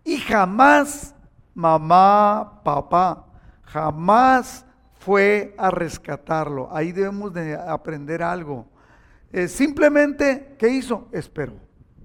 Y 0.03 0.17
jamás, 0.17 1.15
mamá, 1.55 2.65
papá, 2.65 3.27
jamás 3.63 4.67
fue 4.99 5.55
a 5.57 5.71
rescatarlo. 5.71 6.69
Ahí 6.75 6.91
debemos 6.91 7.33
de 7.33 7.55
aprender 7.55 8.25
algo. 8.25 8.67
Eh, 9.33 9.47
simplemente, 9.47 10.57
¿qué 10.59 10.67
hizo? 10.67 11.07
Esperó, 11.13 11.55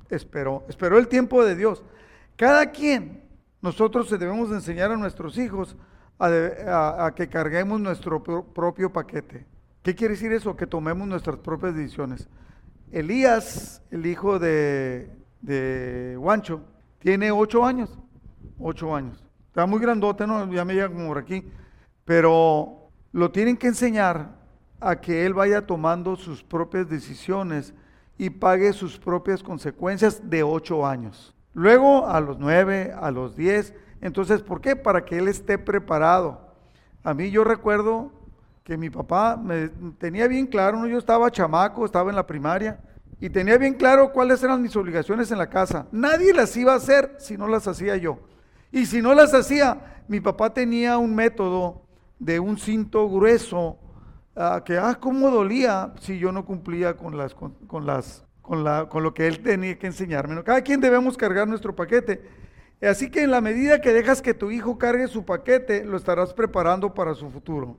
esperó, 0.07 0.65
esperó 0.69 0.99
el 0.99 1.07
tiempo 1.07 1.43
de 1.43 1.55
Dios. 1.55 1.83
Cada 2.35 2.69
quien, 2.69 3.23
nosotros 3.59 4.07
debemos 4.11 4.51
enseñar 4.51 4.91
a 4.91 4.97
nuestros 4.97 5.35
hijos 5.39 5.75
a, 6.19 7.11
que 7.15 7.27
carguemos 7.27 7.79
nuestro 7.79 8.23
propio 8.23 8.91
paquete. 8.91 9.45
¿Qué 9.83 9.95
quiere 9.95 10.15
decir 10.15 10.31
eso? 10.31 10.55
Que 10.55 10.67
tomemos 10.67 11.07
nuestras 11.07 11.37
propias 11.37 11.75
decisiones. 11.75 12.27
Elías, 12.91 13.81
el 13.91 14.05
hijo 14.05 14.39
de, 14.39 15.11
de 15.41 16.15
Guancho, 16.17 16.61
tiene 16.99 17.31
ocho 17.31 17.65
años. 17.65 17.97
Ocho 18.59 18.95
años. 18.95 19.23
Está 19.47 19.65
muy 19.65 19.79
grandote, 19.79 20.25
¿no? 20.27 20.51
Ya 20.51 20.65
me 20.65 20.73
llega 20.73 20.89
como 20.89 21.07
por 21.07 21.17
aquí. 21.17 21.49
Pero 22.05 22.89
lo 23.11 23.31
tienen 23.31 23.57
que 23.57 23.67
enseñar 23.67 24.35
a 24.79 24.95
que 24.99 25.25
él 25.25 25.33
vaya 25.33 25.65
tomando 25.65 26.15
sus 26.15 26.43
propias 26.43 26.89
decisiones 26.89 27.73
y 28.17 28.29
pague 28.29 28.73
sus 28.73 28.97
propias 28.97 29.43
consecuencias 29.43 30.29
de 30.29 30.43
ocho 30.43 30.85
años. 30.85 31.35
Luego 31.53 32.07
a 32.07 32.19
los 32.19 32.37
nueve, 32.37 32.93
a 32.99 33.11
los 33.11 33.35
diez. 33.35 33.73
Entonces, 34.01 34.41
¿por 34.41 34.61
qué? 34.61 34.75
Para 34.75 35.05
que 35.05 35.17
él 35.17 35.27
esté 35.27 35.57
preparado. 35.57 36.41
A 37.03 37.13
mí 37.13 37.31
yo 37.31 37.43
recuerdo 37.43 38.11
que 38.63 38.77
mi 38.77 38.89
papá 38.89 39.37
me 39.37 39.69
tenía 39.97 40.27
bien 40.27 40.45
claro, 40.45 40.85
yo 40.87 40.97
estaba 40.97 41.31
chamaco, 41.31 41.85
estaba 41.85 42.09
en 42.09 42.15
la 42.17 42.27
primaria, 42.27 42.79
y 43.19 43.29
tenía 43.29 43.57
bien 43.57 43.73
claro 43.73 44.11
cuáles 44.11 44.43
eran 44.43 44.61
mis 44.61 44.75
obligaciones 44.75 45.31
en 45.31 45.37
la 45.37 45.49
casa. 45.49 45.87
Nadie 45.91 46.33
las 46.33 46.55
iba 46.57 46.73
a 46.73 46.77
hacer 46.77 47.15
si 47.17 47.37
no 47.37 47.47
las 47.47 47.67
hacía 47.67 47.95
yo. 47.95 48.19
Y 48.71 48.85
si 48.85 49.01
no 49.01 49.13
las 49.13 49.33
hacía, 49.33 50.03
mi 50.07 50.19
papá 50.19 50.53
tenía 50.53 50.97
un 50.97 51.15
método 51.15 51.81
de 52.19 52.39
un 52.39 52.57
cinto 52.57 53.09
grueso 53.09 53.77
ah, 54.35 54.61
que, 54.65 54.77
ah, 54.77 54.97
cómo 54.99 55.31
dolía 55.31 55.93
si 55.99 56.19
yo 56.19 56.31
no 56.31 56.45
cumplía 56.45 56.95
con 56.95 57.17
las, 57.17 57.33
con, 57.33 57.85
las, 57.85 58.25
con, 58.41 58.63
la, 58.63 58.87
con 58.89 59.01
lo 59.01 59.13
que 59.13 59.27
él 59.27 59.41
tenía 59.41 59.79
que 59.79 59.87
enseñarme. 59.87 60.43
Cada 60.43 60.61
quien 60.61 60.79
debemos 60.79 61.17
cargar 61.17 61.47
nuestro 61.47 61.75
paquete. 61.75 62.21
Así 62.81 63.09
que 63.09 63.23
en 63.23 63.31
la 63.31 63.41
medida 63.41 63.81
que 63.81 63.93
dejas 63.93 64.21
que 64.21 64.33
tu 64.33 64.51
hijo 64.51 64.77
cargue 64.77 65.07
su 65.07 65.25
paquete, 65.25 65.83
lo 65.83 65.97
estarás 65.97 66.33
preparando 66.33 66.93
para 66.93 67.15
su 67.15 67.29
futuro. 67.29 67.77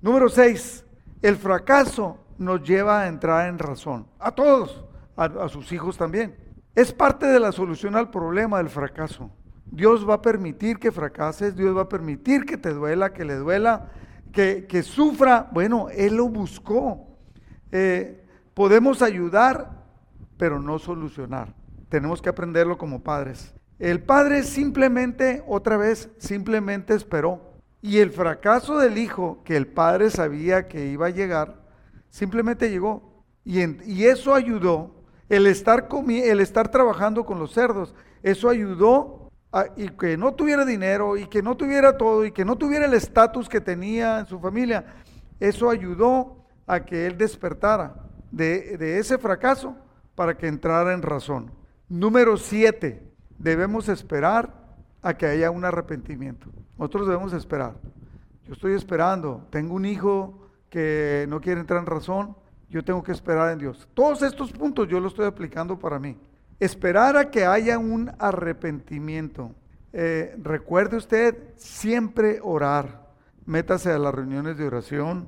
Número 0.00 0.28
6. 0.28 0.84
El 1.22 1.36
fracaso 1.36 2.18
nos 2.38 2.62
lleva 2.62 3.02
a 3.02 3.08
entrar 3.08 3.48
en 3.48 3.58
razón. 3.58 4.06
A 4.20 4.30
todos, 4.30 4.84
a, 5.16 5.48
sus 5.48 5.72
hijos 5.72 5.96
también. 5.96 6.36
Es 6.76 6.92
parte 6.92 7.26
de 7.26 7.40
la 7.40 7.50
solución 7.50 7.96
al 7.96 8.10
problema 8.10 8.58
del 8.58 8.68
fracaso. 8.68 9.30
Dios 9.66 10.08
va 10.08 10.14
a 10.14 10.22
permitir 10.22 10.78
que 10.78 10.92
fracases, 10.92 11.56
Dios 11.56 11.76
va 11.76 11.82
a 11.82 11.88
permitir 11.88 12.44
que 12.44 12.56
te 12.56 12.72
duela, 12.72 13.12
que 13.12 13.24
le 13.24 13.34
duela, 13.34 13.90
que, 14.32 14.66
que 14.66 14.84
sufra. 14.84 15.48
Bueno, 15.52 15.88
Él 15.90 16.16
lo 16.16 16.28
buscó. 16.28 17.08
Eh, 17.72 18.24
podemos 18.54 19.02
ayudar, 19.02 19.84
pero 20.36 20.60
no 20.60 20.78
solucionar. 20.78 21.52
Tenemos 21.88 22.22
que 22.22 22.28
aprenderlo 22.28 22.78
como 22.78 23.02
padres. 23.02 23.57
El 23.78 24.02
padre 24.02 24.42
simplemente, 24.42 25.44
otra 25.46 25.76
vez, 25.76 26.10
simplemente 26.18 26.94
esperó. 26.94 27.40
Y 27.80 27.98
el 27.98 28.10
fracaso 28.10 28.78
del 28.78 28.98
hijo, 28.98 29.42
que 29.44 29.56
el 29.56 29.68
padre 29.68 30.10
sabía 30.10 30.66
que 30.66 30.86
iba 30.86 31.06
a 31.06 31.10
llegar, 31.10 31.62
simplemente 32.10 32.70
llegó. 32.70 33.24
Y, 33.44 33.60
y 33.90 34.04
eso 34.06 34.34
ayudó, 34.34 34.98
el 35.28 35.46
estar, 35.46 35.88
el 36.08 36.40
estar 36.40 36.70
trabajando 36.70 37.24
con 37.24 37.38
los 37.38 37.52
cerdos, 37.52 37.94
eso 38.22 38.48
ayudó 38.48 39.30
y 39.76 39.88
que 39.90 40.16
no 40.16 40.34
tuviera 40.34 40.64
dinero 40.64 41.16
y 41.16 41.26
que 41.26 41.42
no 41.42 41.56
tuviera 41.56 41.96
todo 41.96 42.24
y 42.24 42.32
que 42.32 42.44
no 42.44 42.56
tuviera 42.56 42.86
el 42.86 42.94
estatus 42.94 43.48
que 43.48 43.60
tenía 43.60 44.20
en 44.20 44.26
su 44.26 44.38
familia, 44.38 44.84
eso 45.40 45.70
ayudó 45.70 46.44
a 46.66 46.84
que 46.84 47.06
él 47.06 47.16
despertara 47.16 47.94
de, 48.30 48.76
de 48.76 48.98
ese 48.98 49.16
fracaso 49.18 49.76
para 50.14 50.36
que 50.36 50.48
entrara 50.48 50.92
en 50.92 51.02
razón. 51.02 51.50
Número 51.88 52.36
siete, 52.36 53.07
debemos 53.38 53.88
esperar 53.88 54.52
a 55.02 55.14
que 55.14 55.26
haya 55.26 55.50
un 55.50 55.64
arrepentimiento. 55.64 56.48
Nosotros 56.78 57.06
debemos 57.06 57.32
esperar. 57.32 57.74
Yo 58.46 58.54
estoy 58.54 58.74
esperando, 58.74 59.46
tengo 59.50 59.74
un 59.74 59.84
hijo 59.84 60.48
que 60.70 61.26
no 61.28 61.40
quiere 61.40 61.60
entrar 61.60 61.80
en 61.80 61.86
razón, 61.86 62.36
yo 62.70 62.84
tengo 62.84 63.02
que 63.02 63.12
esperar 63.12 63.52
en 63.52 63.58
Dios. 63.58 63.88
Todos 63.94 64.22
estos 64.22 64.52
puntos 64.52 64.88
yo 64.88 65.00
los 65.00 65.12
estoy 65.12 65.26
aplicando 65.26 65.78
para 65.78 65.98
mí. 65.98 66.16
Esperar 66.60 67.16
a 67.16 67.30
que 67.30 67.46
haya 67.46 67.78
un 67.78 68.10
arrepentimiento. 68.18 69.54
Eh, 69.92 70.36
recuerde 70.42 70.96
usted 70.96 71.54
siempre 71.56 72.40
orar. 72.42 73.08
Métase 73.46 73.90
a 73.90 73.98
las 73.98 74.14
reuniones 74.14 74.58
de 74.58 74.66
oración. 74.66 75.26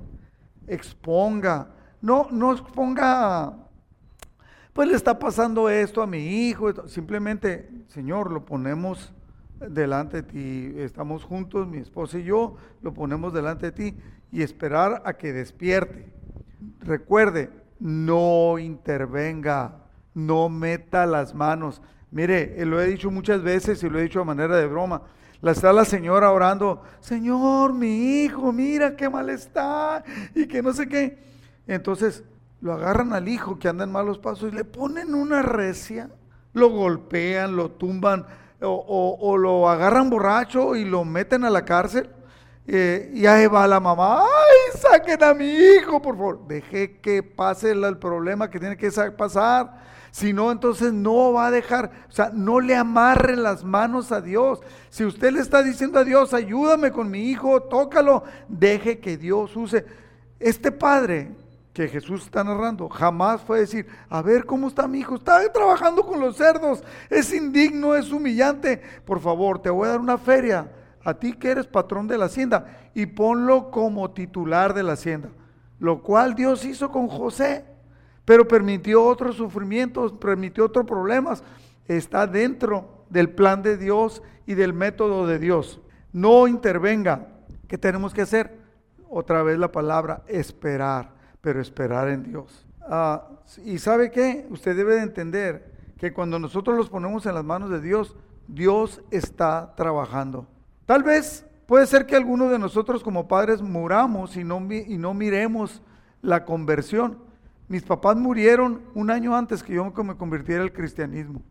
Exponga. 0.66 1.68
No, 2.03 2.29
no 2.31 2.53
exponga, 2.53 3.55
pues 4.72 4.88
le 4.88 4.94
está 4.94 5.18
pasando 5.18 5.68
esto 5.68 6.02
a 6.02 6.06
mi 6.06 6.48
hijo. 6.48 6.88
Simplemente, 6.88 7.70
Señor, 7.88 8.30
lo 8.30 8.44
ponemos 8.44 9.12
delante 9.59 10.22
de 10.22 10.22
ti. 10.22 10.72
Estamos 10.76 11.24
juntos, 11.24 11.66
mi 11.66 11.78
esposa 11.78 12.18
y 12.18 12.24
yo, 12.24 12.56
lo 12.83 12.94
ponemos 12.94 13.33
delante 13.33 13.66
de 13.66 13.72
ti 13.72 13.96
y 14.33 14.42
esperar 14.42 15.02
a 15.04 15.14
que 15.14 15.33
despierte. 15.33 16.12
Recuerde, 16.80 17.50
no 17.78 18.59
intervenga 18.59 19.80
no 20.14 20.48
meta 20.48 21.06
las 21.06 21.35
manos. 21.35 21.80
Mire, 22.11 22.61
eh, 22.61 22.66
lo 22.66 22.80
he 22.80 22.87
dicho 22.87 23.11
muchas 23.11 23.42
veces 23.42 23.83
y 23.83 23.88
lo 23.88 23.98
he 23.98 24.02
dicho 24.02 24.20
a 24.20 24.24
manera 24.24 24.56
de 24.56 24.66
broma. 24.66 25.02
La 25.40 25.52
está 25.52 25.72
la 25.72 25.87
señora 25.87 26.33
orando, 26.33 26.83
Señor, 27.00 27.72
mi 27.72 28.22
hijo, 28.22 28.52
mira 28.52 28.94
qué 28.94 29.09
mal 29.09 29.30
está 29.30 30.04
y 30.35 30.46
que 30.46 30.61
no 30.61 30.72
sé 30.72 30.87
qué. 30.87 31.18
Entonces 31.66 32.24
lo 32.61 32.73
agarran 32.73 33.12
al 33.12 33.29
hijo 33.29 33.59
que 33.59 33.68
anda 33.68 33.85
en 33.85 33.92
malos 33.92 34.18
pasos 34.18 34.53
y 34.53 34.57
le 34.57 34.64
ponen 34.64 35.14
una 35.14 35.42
recia, 35.42 36.11
lo 36.53 36.68
golpean, 36.68 37.57
lo 37.57 37.70
tumban 37.70 38.27
o, 38.61 39.37
lo 39.38 39.68
agarran 39.68 40.11
borracho 40.11 40.77
y 40.77 40.85
lo 40.85 41.05
meten 41.05 41.44
a 41.44 41.51
la 41.51 41.64
cárcel. 41.64 42.11
Eh, 42.66 43.11
y 43.14 43.27
ahí 43.27 43.46
va 43.46 43.66
la 43.66 43.81
mamá, 43.81 44.20
ay, 44.20 44.79
saquen 44.79 45.25
a 45.25 45.35
mi 45.35 45.46
hijo, 45.46 46.01
por 46.01 46.16
favor. 46.16 46.46
Deje 46.46 47.01
que 47.01 47.23
pase 47.23 47.73
el 47.73 47.99
problema 47.99 48.51
que 48.51 48.61
tiene 48.61 48.77
que 48.77 48.90
pasar. 49.12 49.81
Si 50.12 50.33
no, 50.33 50.51
entonces 50.51 50.92
no 50.92 51.33
va 51.33 51.46
a 51.46 51.51
dejar, 51.51 51.90
o 52.09 52.12
sea, 52.12 52.31
no 52.35 52.61
le 52.61 52.75
amarre 52.75 53.37
las 53.37 53.64
manos 53.64 54.11
a 54.12 54.20
Dios. 54.20 54.61
Si 54.88 55.05
usted 55.05 55.33
le 55.33 55.40
está 55.40 55.62
diciendo 55.62 56.01
a 56.01 56.05
Dios, 56.05 56.35
ayúdame 56.35 56.90
con 56.90 57.11
mi 57.11 57.31
hijo, 57.31 57.62
tócalo, 57.62 58.25
deje 58.49 58.99
que 58.99 59.16
Dios 59.16 59.57
use. 59.57 59.87
Este 60.40 60.73
padre 60.73 61.31
que 61.81 61.88
Jesús 61.88 62.25
está 62.25 62.45
narrando 62.45 62.88
jamás 62.88 63.40
fue 63.40 63.61
decir, 63.61 63.87
a 64.09 64.23
ver 64.23 64.45
cómo 64.45 64.69
está 64.69 64.87
mi 64.87 64.99
hijo, 64.99 65.14
está 65.14 65.40
trabajando 65.53 66.05
con 66.05 66.21
los 66.21 66.37
cerdos, 66.37 66.83
es 67.09 67.33
indigno, 67.33 67.95
es 67.95 68.12
humillante. 68.12 68.83
Por 69.05 69.21
favor, 69.21 69.61
te 69.61 69.71
voy 69.71 69.87
a 69.87 69.93
dar 69.93 70.01
una 70.01 70.19
feria 70.19 70.71
a 71.03 71.14
ti 71.14 71.33
que 71.33 71.51
eres 71.51 71.66
patrón 71.66 72.07
de 72.07 72.19
la 72.19 72.27
hacienda 72.27 72.90
y 72.95 73.07
ponlo 73.07 73.71
como 73.71 74.11
titular 74.11 74.75
de 74.75 74.83
la 74.83 74.93
hacienda. 74.93 75.31
Lo 75.79 76.03
cual 76.03 76.35
Dios 76.35 76.64
hizo 76.64 76.90
con 76.90 77.09
José 77.09 77.64
pero 78.31 78.47
permitió 78.47 79.05
otros 79.05 79.35
sufrimientos, 79.35 80.12
permitió 80.12 80.66
otros 80.66 80.87
problemas. 80.87 81.43
Está 81.88 82.29
dentro 82.29 83.05
del 83.09 83.31
plan 83.31 83.61
de 83.61 83.77
Dios 83.77 84.23
y 84.47 84.55
del 84.55 84.73
método 84.73 85.27
de 85.27 85.40
Dios. 85.40 85.81
No 86.12 86.47
intervenga. 86.47 87.27
¿Qué 87.66 87.77
tenemos 87.77 88.14
que 88.14 88.23
hacer? 88.23 88.57
Otra 89.09 89.43
vez 89.43 89.59
la 89.59 89.73
palabra 89.73 90.23
esperar, 90.29 91.11
pero 91.40 91.61
esperar 91.61 92.09
en 92.09 92.22
Dios. 92.22 92.66
Ah, 92.83 93.29
y 93.64 93.79
sabe 93.79 94.11
qué? 94.11 94.46
Usted 94.50 94.76
debe 94.76 94.96
de 94.96 95.03
entender 95.03 95.70
que 95.98 96.12
cuando 96.12 96.38
nosotros 96.38 96.76
los 96.76 96.88
ponemos 96.88 97.26
en 97.26 97.35
las 97.35 97.44
manos 97.44 97.70
de 97.70 97.81
Dios, 97.81 98.16
Dios 98.48 99.03
está 99.11 99.74
trabajando. 99.76 100.46
Tal 100.87 101.03
vez 101.03 101.46
puede 101.66 101.87
ser 101.87 102.07
que 102.07 102.16
algunos 102.16 102.50
de 102.50 102.59
nosotros 102.59 103.03
como 103.03 103.29
padres 103.29 103.62
muramos 103.62 104.37
y 104.37 104.44
no, 104.44 104.66
y 104.70 104.98
no 104.98 105.14
miremos 105.14 105.83
la 106.22 106.44
conversión, 106.44 107.18
mis 107.68 107.83
papás 107.85 108.16
murieron 108.16 108.83
un 108.94 109.11
año 109.11 109.37
antes 109.37 109.62
que 109.62 109.74
yo 109.74 109.85
me 109.85 110.16
convirtiera 110.16 110.62
al 110.62 110.72
cristianismo. 110.72 111.42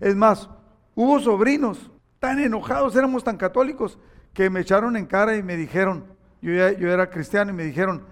Es 0.00 0.16
más, 0.16 0.50
hubo 0.94 1.20
sobrinos 1.20 1.90
tan 2.18 2.40
enojados, 2.40 2.96
éramos 2.96 3.22
tan 3.22 3.36
católicos, 3.36 3.98
que 4.32 4.50
me 4.50 4.60
echaron 4.60 4.96
en 4.96 5.06
cara 5.06 5.36
y 5.36 5.42
me 5.42 5.56
dijeron, 5.56 6.04
yo, 6.42 6.50
yo 6.52 6.90
era 6.90 7.10
cristiano 7.10 7.52
y 7.52 7.54
me 7.54 7.64
dijeron, 7.64 8.04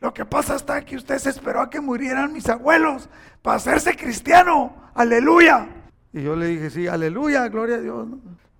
lo 0.00 0.14
que 0.14 0.24
pasa 0.24 0.56
está 0.56 0.84
que 0.84 0.96
usted 0.96 1.18
se 1.18 1.30
esperó 1.30 1.60
a 1.60 1.70
que 1.70 1.80
murieran 1.80 2.32
mis 2.32 2.48
abuelos 2.48 3.08
para 3.42 3.56
hacerse 3.56 3.96
cristiano. 3.96 4.74
Aleluya. 4.94 5.68
Y 6.12 6.22
yo 6.22 6.34
le 6.34 6.46
dije, 6.46 6.70
sí, 6.70 6.88
aleluya, 6.88 7.46
gloria 7.48 7.76
a 7.76 7.80
Dios. 7.80 8.08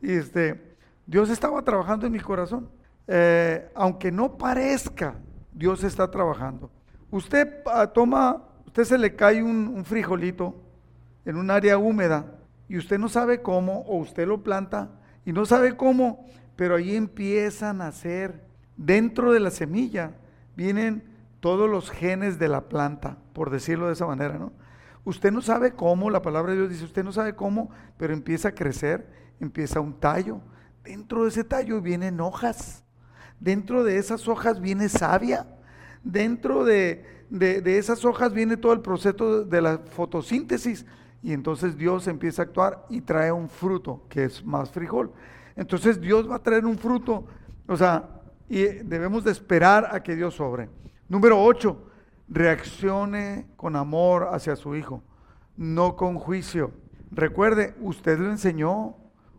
Y 0.00 0.12
este, 0.12 0.76
Dios 1.07 1.31
estaba 1.31 1.62
trabajando 1.62 2.07
en 2.07 2.12
mi 2.12 2.20
corazón. 2.20 2.68
Eh, 3.07 3.70
aunque 3.74 4.12
no 4.12 4.37
parezca, 4.37 5.14
Dios 5.53 5.83
está 5.83 6.11
trabajando. 6.11 6.70
Usted 7.11 7.62
ah, 7.66 7.87
toma 7.88 8.44
usted 8.70 8.85
se 8.85 8.98
le 8.98 9.16
cae 9.16 9.42
un, 9.42 9.85
frijolito 9.85 10.55
en 11.24 11.35
un 11.35 11.50
área 11.50 11.76
húmeda 11.76 12.38
y 12.68 12.79
usted 12.79 13.00
no 13.00 13.09
sabe 13.09 13.42
cómo, 13.42 13.81
o 13.81 13.96
usted 13.96 14.29
lo 14.29 14.44
planta 14.44 14.92
y 15.24 15.33
no 15.33 15.44
sabe 15.44 15.76
cómo, 15.76 16.24
pero 16.55 16.76
ahí 16.76 16.94
empiezan 16.94 17.81
a 17.81 17.87
nacer, 17.87 18.44
dentro 18.76 19.33
de 19.33 19.40
la 19.40 19.50
semilla, 19.50 20.12
vienen 20.57 21.03
todos 21.40 21.68
los 21.68 21.90
genes 21.90 22.38
de 22.38 22.48
la 22.48 22.68
planta, 22.68 23.18
por 23.33 23.50
decirlo 23.50 23.87
de 23.87 23.94
esa 23.94 24.07
manera, 24.07 24.38
¿no? 24.38 24.53
Usted 25.05 25.33
no 25.33 25.40
sabe 25.40 25.72
cómo, 25.72 26.11
la 26.11 26.22
palabra 26.22 26.53
de 26.53 26.59
Dios 26.59 26.70
dice, 26.70 26.85
usted 26.85 27.03
no 27.03 27.12
sabe 27.12 27.35
cómo, 27.35 27.70
pero 27.96 28.12
empieza 28.12 28.48
a 28.48 28.55
crecer, 28.55 29.09
empieza 29.40 29.81
un 29.81 29.98
tallo. 29.98 30.40
Dentro 30.85 31.22
de 31.22 31.31
ese 31.31 31.42
tallo 31.42 31.81
vienen 31.81 32.20
hojas, 32.20 32.85
dentro 33.38 33.83
de 33.83 33.96
esas 33.96 34.29
hojas 34.29 34.61
viene 34.61 34.88
savia, 34.90 35.46
dentro 36.05 36.64
de, 36.64 37.05
de, 37.31 37.79
esas 37.79 38.05
hojas 38.05 38.33
viene 38.33 38.57
todo 38.57 38.72
el 38.72 38.81
proceso 38.81 39.44
de 39.44 39.62
la 39.62 39.79
fotosíntesis 39.79 40.85
y 41.22 41.33
entonces 41.33 41.76
Dios 41.76 42.07
empieza 42.07 42.42
a 42.42 42.44
actuar 42.46 42.87
y 42.90 43.00
trae 43.00 43.33
un 43.33 43.48
fruto 43.48 44.05
que 44.09 44.24
es 44.24 44.44
más 44.44 44.70
frijol. 44.70 45.12
Entonces 45.57 46.00
Dios 46.00 46.31
va 46.31 46.37
a 46.37 46.42
traer 46.42 46.66
un 46.66 46.79
fruto, 46.79 47.26
o 47.66 47.76
sea, 47.76 48.20
y 48.48 48.62
debemos 48.64 49.24
de 49.24 49.31
esperar 49.31 49.88
a 49.90 50.03
que 50.03 50.16
Dios 50.16 50.35
sobre. 50.35 50.68
Número 51.10 51.42
8, 51.42 51.76
reaccione 52.28 53.48
con 53.56 53.74
amor 53.74 54.28
hacia 54.30 54.54
su 54.54 54.76
hijo, 54.76 55.02
no 55.56 55.96
con 55.96 56.20
juicio. 56.20 56.70
Recuerde, 57.10 57.74
usted 57.80 58.16
lo 58.16 58.30
enseñó, 58.30 58.94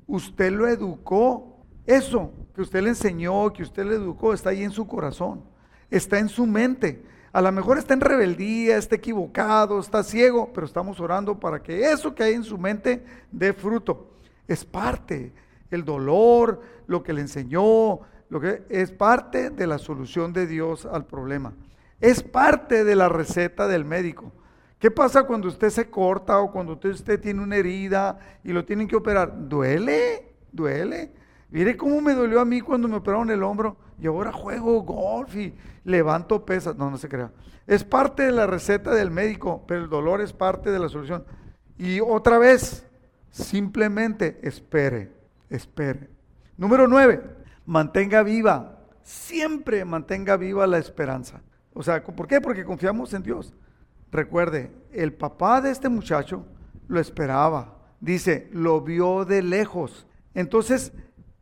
usted 0.05 0.51
lo 0.51 0.67
educó. 0.67 1.63
Eso 1.85 2.33
que 2.53 2.61
usted 2.61 2.81
le 2.81 2.89
enseñó, 2.89 3.53
que 3.53 3.63
usted 3.63 3.85
le 3.85 3.95
educó, 3.95 4.33
está 4.33 4.49
ahí 4.49 4.63
en 4.63 4.71
su 4.71 4.85
corazón, 4.85 5.45
está 5.89 6.19
en 6.19 6.27
su 6.27 6.45
mente. 6.45 7.05
A 7.31 7.41
lo 7.41 7.49
mejor 7.53 7.77
está 7.77 7.93
en 7.93 8.01
rebeldía, 8.01 8.75
está 8.75 8.97
equivocado, 8.97 9.79
está 9.79 10.03
ciego, 10.03 10.51
pero 10.53 10.67
estamos 10.67 10.99
orando 10.99 11.39
para 11.39 11.63
que 11.63 11.89
eso 11.89 12.13
que 12.13 12.23
hay 12.23 12.33
en 12.33 12.43
su 12.43 12.57
mente 12.57 13.05
dé 13.31 13.53
fruto. 13.53 14.17
Es 14.45 14.65
parte, 14.65 15.31
el 15.69 15.85
dolor, 15.85 16.59
lo 16.85 17.01
que 17.01 17.13
le 17.13 17.21
enseñó, 17.21 18.01
lo 18.31 18.39
que 18.39 18.63
es 18.69 18.93
parte 18.93 19.49
de 19.49 19.67
la 19.67 19.77
solución 19.77 20.31
de 20.31 20.47
Dios 20.47 20.85
al 20.85 21.05
problema. 21.05 21.53
Es 21.99 22.23
parte 22.23 22.85
de 22.85 22.95
la 22.95 23.09
receta 23.09 23.67
del 23.67 23.83
médico. 23.83 24.31
¿Qué 24.79 24.89
pasa 24.89 25.23
cuando 25.23 25.49
usted 25.49 25.69
se 25.69 25.89
corta 25.89 26.39
o 26.39 26.49
cuando 26.49 26.79
usted, 26.81 27.19
tiene 27.19 27.43
una 27.43 27.57
herida 27.57 28.17
y 28.45 28.53
lo 28.53 28.63
tienen 28.63 28.87
que 28.87 28.95
operar? 28.95 29.49
¿Duele? 29.49 30.33
¿Duele? 30.49 31.11
Mire 31.49 31.75
cómo 31.75 31.99
me 31.99 32.13
dolió 32.13 32.39
a 32.39 32.45
mí 32.45 32.61
cuando 32.61 32.87
me 32.87 32.95
operaron 32.95 33.29
el 33.29 33.43
hombro 33.43 33.75
y 33.99 34.07
ahora 34.07 34.31
juego 34.31 34.81
golf 34.81 35.35
y 35.35 35.53
levanto 35.83 36.45
pesas. 36.45 36.77
No, 36.77 36.89
no 36.89 36.97
se 36.97 37.09
crea. 37.09 37.33
Es 37.67 37.83
parte 37.83 38.23
de 38.23 38.31
la 38.31 38.47
receta 38.47 38.95
del 38.95 39.11
médico, 39.11 39.65
pero 39.67 39.83
el 39.83 39.89
dolor 39.89 40.21
es 40.21 40.31
parte 40.31 40.71
de 40.71 40.79
la 40.79 40.87
solución. 40.87 41.25
Y 41.77 41.99
otra 41.99 42.37
vez, 42.37 42.87
simplemente 43.29 44.39
espere, 44.41 45.11
espere. 45.49 46.09
Número 46.57 46.87
nueve, 46.87 47.40
mantenga 47.71 48.21
viva, 48.21 48.79
siempre 49.01 49.85
mantenga 49.85 50.35
viva 50.35 50.67
la 50.67 50.77
esperanza. 50.77 51.41
O 51.73 51.81
sea, 51.81 52.03
¿por 52.03 52.27
qué? 52.27 52.41
Porque 52.41 52.65
confiamos 52.65 53.13
en 53.13 53.23
Dios. 53.23 53.53
Recuerde, 54.11 54.73
el 54.91 55.13
papá 55.13 55.61
de 55.61 55.71
este 55.71 55.87
muchacho 55.87 56.45
lo 56.89 56.99
esperaba. 56.99 57.77
Dice, 58.01 58.49
lo 58.51 58.81
vio 58.81 59.23
de 59.23 59.41
lejos. 59.41 60.05
Entonces, 60.33 60.91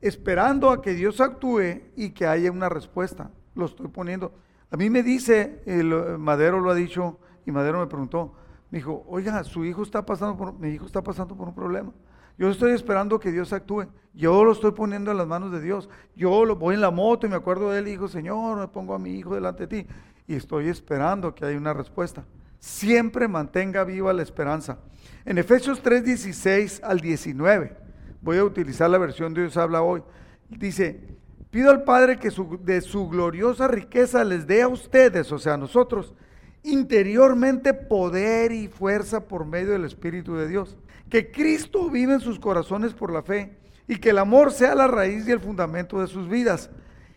esperando 0.01 0.69
a 0.69 0.83
que 0.83 0.93
Dios 0.93 1.19
actúe 1.19 1.81
y 1.95 2.11
que 2.11 2.27
haya 2.27 2.51
una 2.51 2.69
respuesta. 2.69 3.31
Lo 3.55 3.65
estoy 3.65 3.87
poniendo. 3.87 4.31
A 4.69 4.77
mí 4.77 4.91
me 4.91 5.01
dice, 5.01 5.63
el, 5.65 6.19
Madero 6.19 6.59
lo 6.59 6.69
ha 6.69 6.75
dicho, 6.75 7.17
y 7.43 7.51
Madero 7.51 7.79
me 7.79 7.87
preguntó, 7.87 8.35
me 8.69 8.77
dijo, 8.77 9.03
oiga, 9.07 9.43
su 9.43 9.65
hijo 9.65 9.81
está 9.81 10.05
pasando 10.05 10.37
por, 10.37 10.53
mi 10.53 10.69
hijo 10.69 10.85
está 10.85 11.01
pasando 11.01 11.35
por 11.35 11.47
un 11.47 11.55
problema. 11.55 11.91
Yo 12.39 12.49
estoy 12.49 12.71
esperando 12.71 13.19
que 13.19 13.33
Dios 13.33 13.51
actúe. 13.51 13.87
Yo 14.13 14.45
lo 14.45 14.53
estoy 14.53 14.71
poniendo 14.71 15.11
en 15.11 15.17
las 15.17 15.27
manos 15.27 15.51
de 15.51 15.59
Dios. 15.59 15.89
Yo 16.15 16.45
lo 16.45 16.55
voy 16.55 16.75
en 16.75 16.81
la 16.81 16.89
moto 16.89 17.27
y 17.27 17.29
me 17.29 17.35
acuerdo 17.35 17.69
de 17.69 17.79
él 17.79 17.87
y 17.89 17.91
digo, 17.91 18.07
Señor, 18.07 18.57
me 18.57 18.69
pongo 18.69 18.93
a 18.95 18.99
mi 18.99 19.11
hijo 19.11 19.35
delante 19.35 19.67
de 19.67 19.83
ti. 19.83 19.89
Y 20.25 20.35
estoy 20.35 20.69
esperando 20.69 21.35
que 21.35 21.43
haya 21.43 21.57
una 21.57 21.73
respuesta. 21.73 22.23
Siempre 22.57 23.27
mantenga 23.27 23.83
viva 23.83 24.13
la 24.13 24.23
esperanza. 24.23 24.79
En 25.25 25.37
Efesios 25.37 25.81
3, 25.81 26.01
16 26.05 26.81
al 26.81 27.01
19, 27.01 27.75
voy 28.21 28.37
a 28.37 28.45
utilizar 28.45 28.89
la 28.89 28.99
versión 28.99 29.33
de 29.33 29.41
Dios 29.41 29.57
habla 29.57 29.81
hoy. 29.81 30.01
Dice, 30.47 31.17
pido 31.51 31.71
al 31.71 31.83
Padre 31.83 32.19
que 32.19 32.31
de 32.61 32.79
su 32.79 33.09
gloriosa 33.09 33.67
riqueza 33.67 34.23
les 34.23 34.47
dé 34.47 34.61
a 34.61 34.69
ustedes, 34.69 35.29
o 35.33 35.39
sea, 35.39 35.55
a 35.55 35.57
nosotros, 35.57 36.15
interiormente 36.63 37.73
poder 37.73 38.53
y 38.53 38.69
fuerza 38.69 39.27
por 39.27 39.45
medio 39.45 39.73
del 39.73 39.83
Espíritu 39.83 40.35
de 40.35 40.47
Dios. 40.47 40.77
Que 41.09 41.31
Cristo 41.31 41.89
vive 41.89 42.13
en 42.13 42.19
sus 42.19 42.39
corazones 42.39 42.93
por 42.93 43.11
la 43.11 43.23
fe 43.23 43.57
y 43.87 43.97
que 43.97 44.11
el 44.11 44.19
amor 44.19 44.51
sea 44.51 44.75
la 44.75 44.87
raíz 44.87 45.27
y 45.27 45.31
el 45.31 45.39
fundamento 45.39 45.99
de 45.99 46.07
sus 46.07 46.29
vidas. 46.29 46.69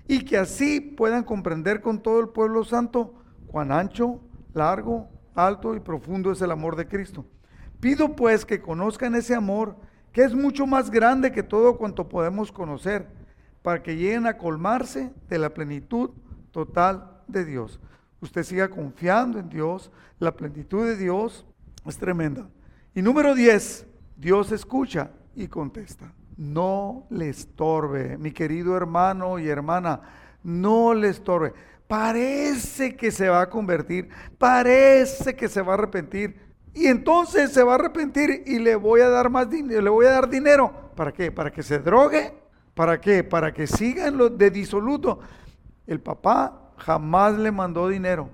Y 0.09 0.25
que 0.25 0.39
así 0.39 0.81
puedan 0.81 1.23
comprender 1.25 1.81
con 1.81 2.03
todo 2.03 2.21
el 2.21 2.29
pueblo 2.29 2.65
santo 2.65 3.15
cuán 3.47 3.71
ancho, 3.71 4.21
largo, 4.55 5.09
alto 5.35 5.75
y 5.75 5.81
profundo 5.81 6.33
es 6.33 6.41
el 6.41 6.51
amor 6.51 6.77
de 6.77 6.89
Cristo. 6.89 7.25
Pido 7.81 8.17
pues 8.17 8.45
que 8.45 8.61
conozcan 8.61 9.15
ese 9.15 9.35
amor 9.35 9.77
que 10.13 10.23
es 10.23 10.35
mucho 10.35 10.67
más 10.67 10.91
grande 10.91 11.33
que 11.33 11.43
todo 11.43 11.79
cuanto 11.79 12.09
podemos 12.09 12.53
conocer, 12.53 13.09
para 13.63 13.83
que 13.83 13.97
lleguen 13.97 14.27
a 14.27 14.37
colmarse 14.37 15.13
de 15.29 15.39
la 15.39 15.51
plenitud 15.51 16.11
total 16.51 17.23
de 17.29 17.45
Dios. 17.45 17.81
Usted 18.21 18.43
siga 18.43 18.69
confiando 18.69 19.39
en 19.39 19.49
Dios, 19.49 19.91
la 20.19 20.37
plenitud 20.37 20.85
de 20.85 20.97
Dios 20.97 21.47
es 21.87 21.97
tremenda. 21.97 22.47
Y 22.95 23.03
número 23.03 23.35
10, 23.35 23.87
Dios 24.17 24.53
escucha 24.53 25.11
y 25.35 25.49
contesta. 25.49 26.13
No 26.37 27.07
le 27.11 27.29
estorbe, 27.29 28.19
mi 28.19 28.33
querido 28.33 28.77
hermano 28.77 29.39
y 29.39 29.49
hermana, 29.49 30.01
no 30.43 30.95
le 30.95 31.09
estorbe 31.09 31.53
parece 31.93 32.97
que 32.97 33.11
se 33.11 33.29
va 33.29 33.43
a 33.43 33.51
convertir, 33.51 34.09
parece 34.39 35.37
que 35.37 35.47
se 35.47 35.61
va 35.61 35.73
a 35.73 35.75
arrepentir. 35.75 36.41
Y 36.73 36.87
entonces 36.87 37.53
se 37.53 37.63
va 37.63 37.73
a 37.73 37.75
arrepentir 37.75 38.45
y 38.47 38.61
le 38.61 38.77
voy 38.77 39.03
a 39.03 39.11
dar 39.11 39.29
más 39.29 39.51
dinero, 39.51 39.83
le 39.83 39.91
voy 39.91 40.07
a 40.07 40.13
dar 40.13 40.31
dinero. 40.31 40.73
¿Para 40.97 41.13
qué? 41.13 41.31
¿Para 41.31 41.51
que 41.51 41.63
se 41.63 41.81
drogue? 41.81 42.33
¿Para 42.73 42.99
qué? 42.99 43.23
Para 43.23 43.53
que 43.53 43.67
sigan 43.67 44.17
los 44.17 44.39
de 44.39 44.51
disoluto. 44.51 45.21
El 45.87 46.01
papá 46.01 46.73
jamás 46.79 47.35
le 47.35 47.53
mandó 47.53 47.87
dinero, 47.89 48.31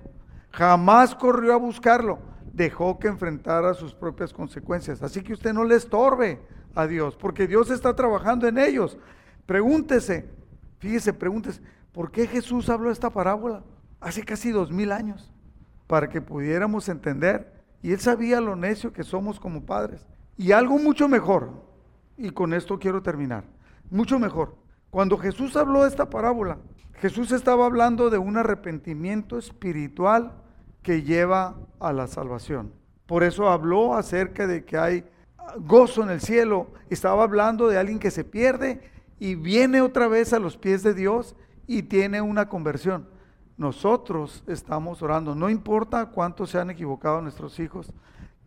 jamás 0.51 1.13
corrió 1.13 1.53
a 1.53 1.57
buscarlo, 1.57 2.19
dejó 2.59 2.99
que 2.99 3.07
enfrentara 3.07 3.73
sus 3.73 3.93
propias 3.93 4.33
consecuencias. 4.33 5.01
Así 5.01 5.23
que 5.23 5.31
usted 5.31 5.53
no 5.53 5.63
le 5.63 5.75
estorbe 5.75 6.41
a 6.75 6.87
Dios, 6.87 7.15
porque 7.15 7.47
Dios 7.47 7.71
está 7.71 7.95
trabajando 7.95 8.47
en 8.49 8.57
ellos. 8.57 8.97
Pregúntese, 9.45 10.29
fíjese, 10.79 11.13
pregúntese, 11.13 11.61
¿Por 11.93 12.11
qué 12.11 12.27
Jesús 12.27 12.69
habló 12.69 12.91
esta 12.91 13.09
parábola? 13.09 13.63
Hace 14.01 14.23
casi 14.23 14.51
dos 14.51 14.71
mil 14.71 14.91
años, 14.91 15.33
para 15.87 16.09
que 16.09 16.21
pudiéramos 16.21 16.89
entender. 16.89 17.63
Y 17.81 17.93
él 17.93 17.99
sabía 17.99 18.41
lo 18.41 18.57
necio 18.57 18.91
que 18.91 19.03
somos 19.03 19.39
como 19.39 19.65
padres. 19.65 20.05
Y 20.37 20.51
algo 20.51 20.77
mucho 20.77 21.07
mejor, 21.07 21.63
y 22.17 22.29
con 22.31 22.53
esto 22.53 22.77
quiero 22.77 23.01
terminar, 23.01 23.45
mucho 23.89 24.19
mejor. 24.19 24.55
Cuando 24.89 25.17
Jesús 25.17 25.55
habló 25.55 25.85
esta 25.85 26.09
parábola, 26.09 26.57
Jesús 26.95 27.31
estaba 27.31 27.65
hablando 27.65 28.09
de 28.09 28.17
un 28.17 28.37
arrepentimiento 28.37 29.37
espiritual 29.37 30.33
que 30.89 31.03
lleva 31.03 31.55
a 31.79 31.93
la 31.93 32.07
salvación. 32.07 32.73
Por 33.05 33.21
eso 33.21 33.47
habló 33.47 33.93
acerca 33.93 34.47
de 34.47 34.65
que 34.65 34.75
hay 34.75 35.05
gozo 35.59 36.01
en 36.01 36.09
el 36.09 36.19
cielo. 36.19 36.71
Estaba 36.89 37.21
hablando 37.21 37.67
de 37.67 37.77
alguien 37.77 37.99
que 37.99 38.09
se 38.09 38.23
pierde 38.23 38.81
y 39.19 39.35
viene 39.35 39.81
otra 39.81 40.07
vez 40.07 40.33
a 40.33 40.39
los 40.39 40.57
pies 40.57 40.81
de 40.81 40.95
Dios 40.95 41.35
y 41.67 41.83
tiene 41.83 42.21
una 42.21 42.49
conversión. 42.49 43.07
Nosotros 43.55 44.43
estamos 44.47 45.03
orando, 45.03 45.35
no 45.35 45.51
importa 45.51 46.07
cuánto 46.07 46.47
se 46.47 46.57
han 46.57 46.71
equivocado 46.71 47.21
nuestros 47.21 47.59
hijos, 47.59 47.93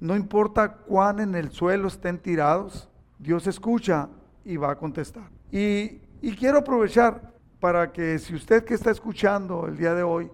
no 0.00 0.16
importa 0.16 0.78
cuán 0.78 1.20
en 1.20 1.37
el 1.37 1.52
suelo 1.52 1.87
estén 1.87 2.18
tirados, 2.18 2.90
Dios 3.20 3.46
escucha 3.46 4.09
y 4.44 4.57
va 4.57 4.72
a 4.72 4.76
contestar. 4.78 5.31
Y, 5.52 6.00
quiero 6.37 6.59
aprovechar 6.59 7.35
para 7.61 7.92
que 7.92 8.18
si 8.18 8.35
usted 8.35 8.64
que 8.64 8.74
está 8.74 8.90
escuchando 8.90 9.68
el 9.68 9.76
día 9.76 9.94
de 9.94 10.02
hoy 10.02 10.28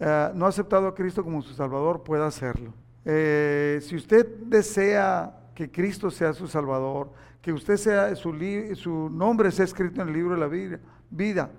eh, 0.00 0.30
no 0.34 0.46
ha 0.46 0.48
aceptado 0.48 0.86
a 0.88 0.94
Cristo 0.94 1.24
como 1.24 1.42
su 1.42 1.54
Salvador, 1.54 2.02
pueda 2.02 2.26
hacerlo. 2.26 2.72
Eh, 3.04 3.80
si 3.82 3.96
usted 3.96 4.26
desea 4.46 5.34
que 5.54 5.70
Cristo 5.70 6.10
sea 6.10 6.32
su 6.32 6.46
Salvador, 6.46 7.10
que 7.40 7.52
usted 7.52 7.76
sea 7.76 8.14
su, 8.16 8.34
su 8.74 9.10
nombre 9.10 9.50
sea 9.50 9.64
escrito 9.64 10.02
en 10.02 10.08
el 10.08 10.14
libro 10.14 10.34
de 10.34 10.40
la 10.40 10.48
vida, 10.48 10.78
vida 11.10 11.50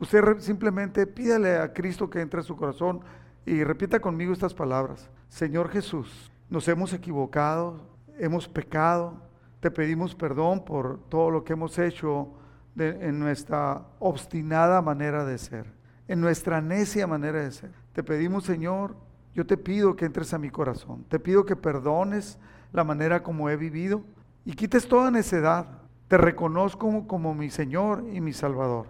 Usted 0.00 0.38
simplemente 0.38 1.06
pídale 1.06 1.56
a 1.56 1.72
Cristo 1.72 2.08
que 2.08 2.20
entre 2.20 2.40
a 2.40 2.44
su 2.44 2.56
corazón 2.56 3.00
y 3.44 3.64
repita 3.64 3.98
conmigo 3.98 4.32
estas 4.32 4.54
palabras. 4.54 5.10
Señor 5.28 5.70
Jesús, 5.70 6.30
nos 6.48 6.68
hemos 6.68 6.92
equivocado, 6.92 7.80
hemos 8.16 8.48
pecado, 8.48 9.14
te 9.60 9.70
pedimos 9.70 10.14
perdón 10.14 10.64
por 10.64 11.00
todo 11.08 11.30
lo 11.30 11.44
que 11.44 11.54
hemos 11.54 11.78
hecho 11.78 12.28
en 12.76 13.18
nuestra 13.18 13.82
obstinada 13.98 14.80
manera 14.82 15.24
de 15.24 15.36
ser, 15.36 15.66
en 16.08 16.20
nuestra 16.20 16.60
necia 16.60 17.06
manera 17.06 17.42
de 17.42 17.52
ser. 17.52 17.70
Te 17.92 18.02
pedimos, 18.02 18.44
Señor, 18.44 18.96
yo 19.34 19.46
te 19.46 19.56
pido 19.56 19.94
que 19.94 20.06
entres 20.06 20.34
a 20.34 20.38
mi 20.38 20.50
corazón, 20.50 21.04
te 21.08 21.20
pido 21.20 21.44
que 21.44 21.54
perdones 21.54 22.38
la 22.72 22.82
manera 22.82 23.22
como 23.22 23.48
he 23.48 23.56
vivido 23.56 24.02
y 24.44 24.52
quites 24.54 24.88
toda 24.88 25.10
necedad. 25.10 25.66
Te 26.08 26.16
reconozco 26.16 27.06
como 27.06 27.34
mi 27.34 27.50
Señor 27.50 28.02
y 28.12 28.20
mi 28.20 28.32
Salvador. 28.32 28.86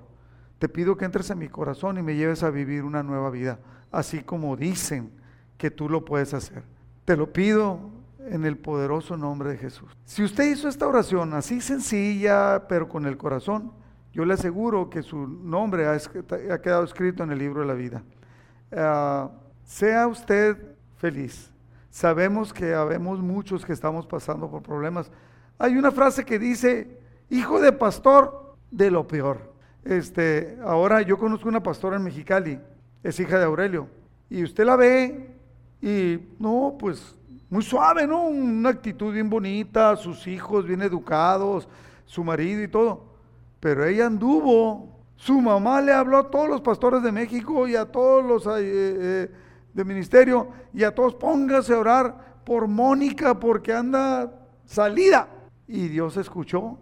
Te 0.58 0.68
pido 0.68 0.96
que 0.96 1.04
entres 1.04 1.30
en 1.30 1.38
mi 1.38 1.48
corazón 1.48 1.98
y 1.98 2.02
me 2.02 2.14
lleves 2.14 2.42
a 2.42 2.50
vivir 2.50 2.84
una 2.84 3.02
nueva 3.02 3.30
vida, 3.30 3.58
así 3.90 4.22
como 4.22 4.56
dicen 4.56 5.10
que 5.56 5.70
tú 5.70 5.88
lo 5.88 6.04
puedes 6.04 6.32
hacer. 6.32 6.62
Te 7.04 7.16
lo 7.16 7.32
pido 7.32 7.80
en 8.20 8.44
el 8.44 8.56
poderoso 8.56 9.16
nombre 9.16 9.50
de 9.50 9.56
Jesús. 9.56 9.90
Si 10.04 10.22
usted 10.22 10.50
hizo 10.50 10.68
esta 10.68 10.86
oración 10.86 11.34
así 11.34 11.60
sencilla, 11.60 12.66
pero 12.68 12.88
con 12.88 13.06
el 13.06 13.16
corazón, 13.16 13.72
yo 14.18 14.24
le 14.24 14.34
aseguro 14.34 14.90
que 14.90 15.00
su 15.04 15.28
nombre 15.28 15.86
ha, 15.86 16.58
quedado 16.58 16.82
escrito 16.82 17.22
en 17.22 17.30
el 17.30 17.38
libro 17.38 17.60
de 17.60 17.66
la 17.68 17.74
vida. 17.74 18.02
Ah, 18.72 19.30
sea 19.62 20.08
usted 20.08 20.56
feliz. 20.96 21.52
Sabemos 21.88 22.52
que 22.52 22.74
habemos 22.74 23.20
muchos 23.20 23.64
que 23.64 23.72
estamos 23.72 24.08
pasando 24.08 24.50
por 24.50 24.60
problemas. 24.60 25.08
Hay 25.56 25.76
una 25.76 25.92
frase 25.92 26.24
que 26.24 26.36
dice, 26.40 26.98
hijo 27.30 27.60
de 27.60 27.70
pastor, 27.70 28.56
de 28.72 28.90
lo 28.90 29.06
peor. 29.06 29.54
Este, 29.84 30.58
ahora 30.64 31.00
yo 31.02 31.16
conozco 31.16 31.48
una 31.48 31.62
pastora 31.62 31.94
en 31.94 32.02
Mexicali, 32.02 32.58
es 33.04 33.20
hija 33.20 33.38
de 33.38 33.44
Aurelio, 33.44 33.86
y 34.28 34.42
usted 34.42 34.64
la 34.64 34.74
ve 34.74 35.30
y 35.80 36.18
no, 36.40 36.74
pues 36.76 37.14
muy 37.48 37.62
suave, 37.62 38.04
¿no? 38.04 38.24
Una 38.24 38.70
actitud 38.70 39.14
bien 39.14 39.30
bonita, 39.30 39.94
sus 39.94 40.26
hijos 40.26 40.66
bien 40.66 40.82
educados, 40.82 41.68
su 42.04 42.24
marido 42.24 42.64
y 42.64 42.66
todo. 42.66 43.07
Pero 43.60 43.84
ella 43.84 44.06
anduvo, 44.06 44.98
su 45.16 45.40
mamá 45.40 45.80
le 45.80 45.92
habló 45.92 46.18
a 46.18 46.30
todos 46.30 46.48
los 46.48 46.60
pastores 46.60 47.02
de 47.02 47.12
México 47.12 47.66
y 47.66 47.74
a 47.74 47.86
todos 47.86 48.24
los 48.24 48.46
eh, 48.46 48.60
eh, 48.60 49.30
de 49.72 49.84
ministerio 49.84 50.48
y 50.72 50.84
a 50.84 50.94
todos 50.94 51.14
póngase 51.14 51.74
a 51.74 51.78
orar 51.78 52.40
por 52.44 52.68
Mónica 52.68 53.38
porque 53.38 53.72
anda 53.72 54.32
salida. 54.64 55.28
Y 55.66 55.88
Dios 55.88 56.16
escuchó 56.16 56.78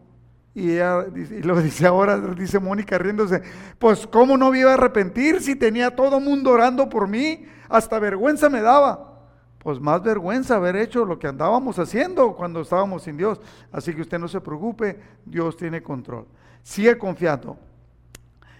y 0.54 0.72
ella 0.72 1.04
lo 1.42 1.60
dice 1.62 1.86
ahora, 1.86 2.18
dice 2.18 2.58
Mónica 2.58 2.96
riéndose, 2.98 3.42
pues 3.78 4.06
cómo 4.06 4.36
no 4.36 4.50
me 4.50 4.60
iba 4.60 4.70
a 4.70 4.74
arrepentir 4.74 5.42
si 5.42 5.54
tenía 5.54 5.94
todo 5.94 6.18
mundo 6.18 6.50
orando 6.50 6.88
por 6.88 7.08
mí, 7.08 7.44
hasta 7.68 7.98
vergüenza 7.98 8.48
me 8.48 8.62
daba. 8.62 9.12
Pues 9.58 9.80
más 9.80 10.02
vergüenza 10.02 10.54
haber 10.54 10.76
hecho 10.76 11.04
lo 11.04 11.18
que 11.18 11.26
andábamos 11.26 11.78
haciendo 11.78 12.34
cuando 12.34 12.60
estábamos 12.60 13.02
sin 13.02 13.16
Dios. 13.16 13.40
Así 13.72 13.92
que 13.92 14.00
usted 14.00 14.18
no 14.18 14.28
se 14.28 14.40
preocupe, 14.40 14.98
Dios 15.24 15.56
tiene 15.56 15.82
control. 15.82 16.26
Sigue 16.66 16.98
confiando. 16.98 17.56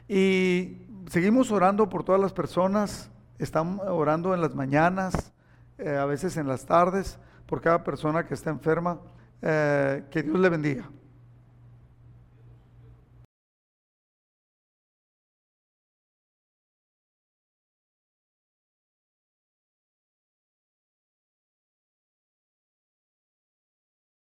Y 0.06 0.78
seguimos 1.10 1.50
orando 1.50 1.88
por 1.88 2.04
todas 2.04 2.20
las 2.20 2.32
personas, 2.32 3.10
estamos 3.36 3.84
orando 3.84 4.32
en 4.32 4.40
las 4.40 4.54
mañanas, 4.54 5.32
eh, 5.76 5.96
a 5.96 6.04
veces 6.04 6.36
en 6.36 6.46
las 6.46 6.64
tardes, 6.64 7.18
por 7.46 7.60
cada 7.60 7.82
persona 7.82 8.24
que 8.24 8.34
está 8.34 8.50
enferma. 8.50 9.00
Eh, 9.42 10.04
que 10.08 10.22
Dios 10.22 10.38
le 10.38 10.48
bendiga. 10.48 10.88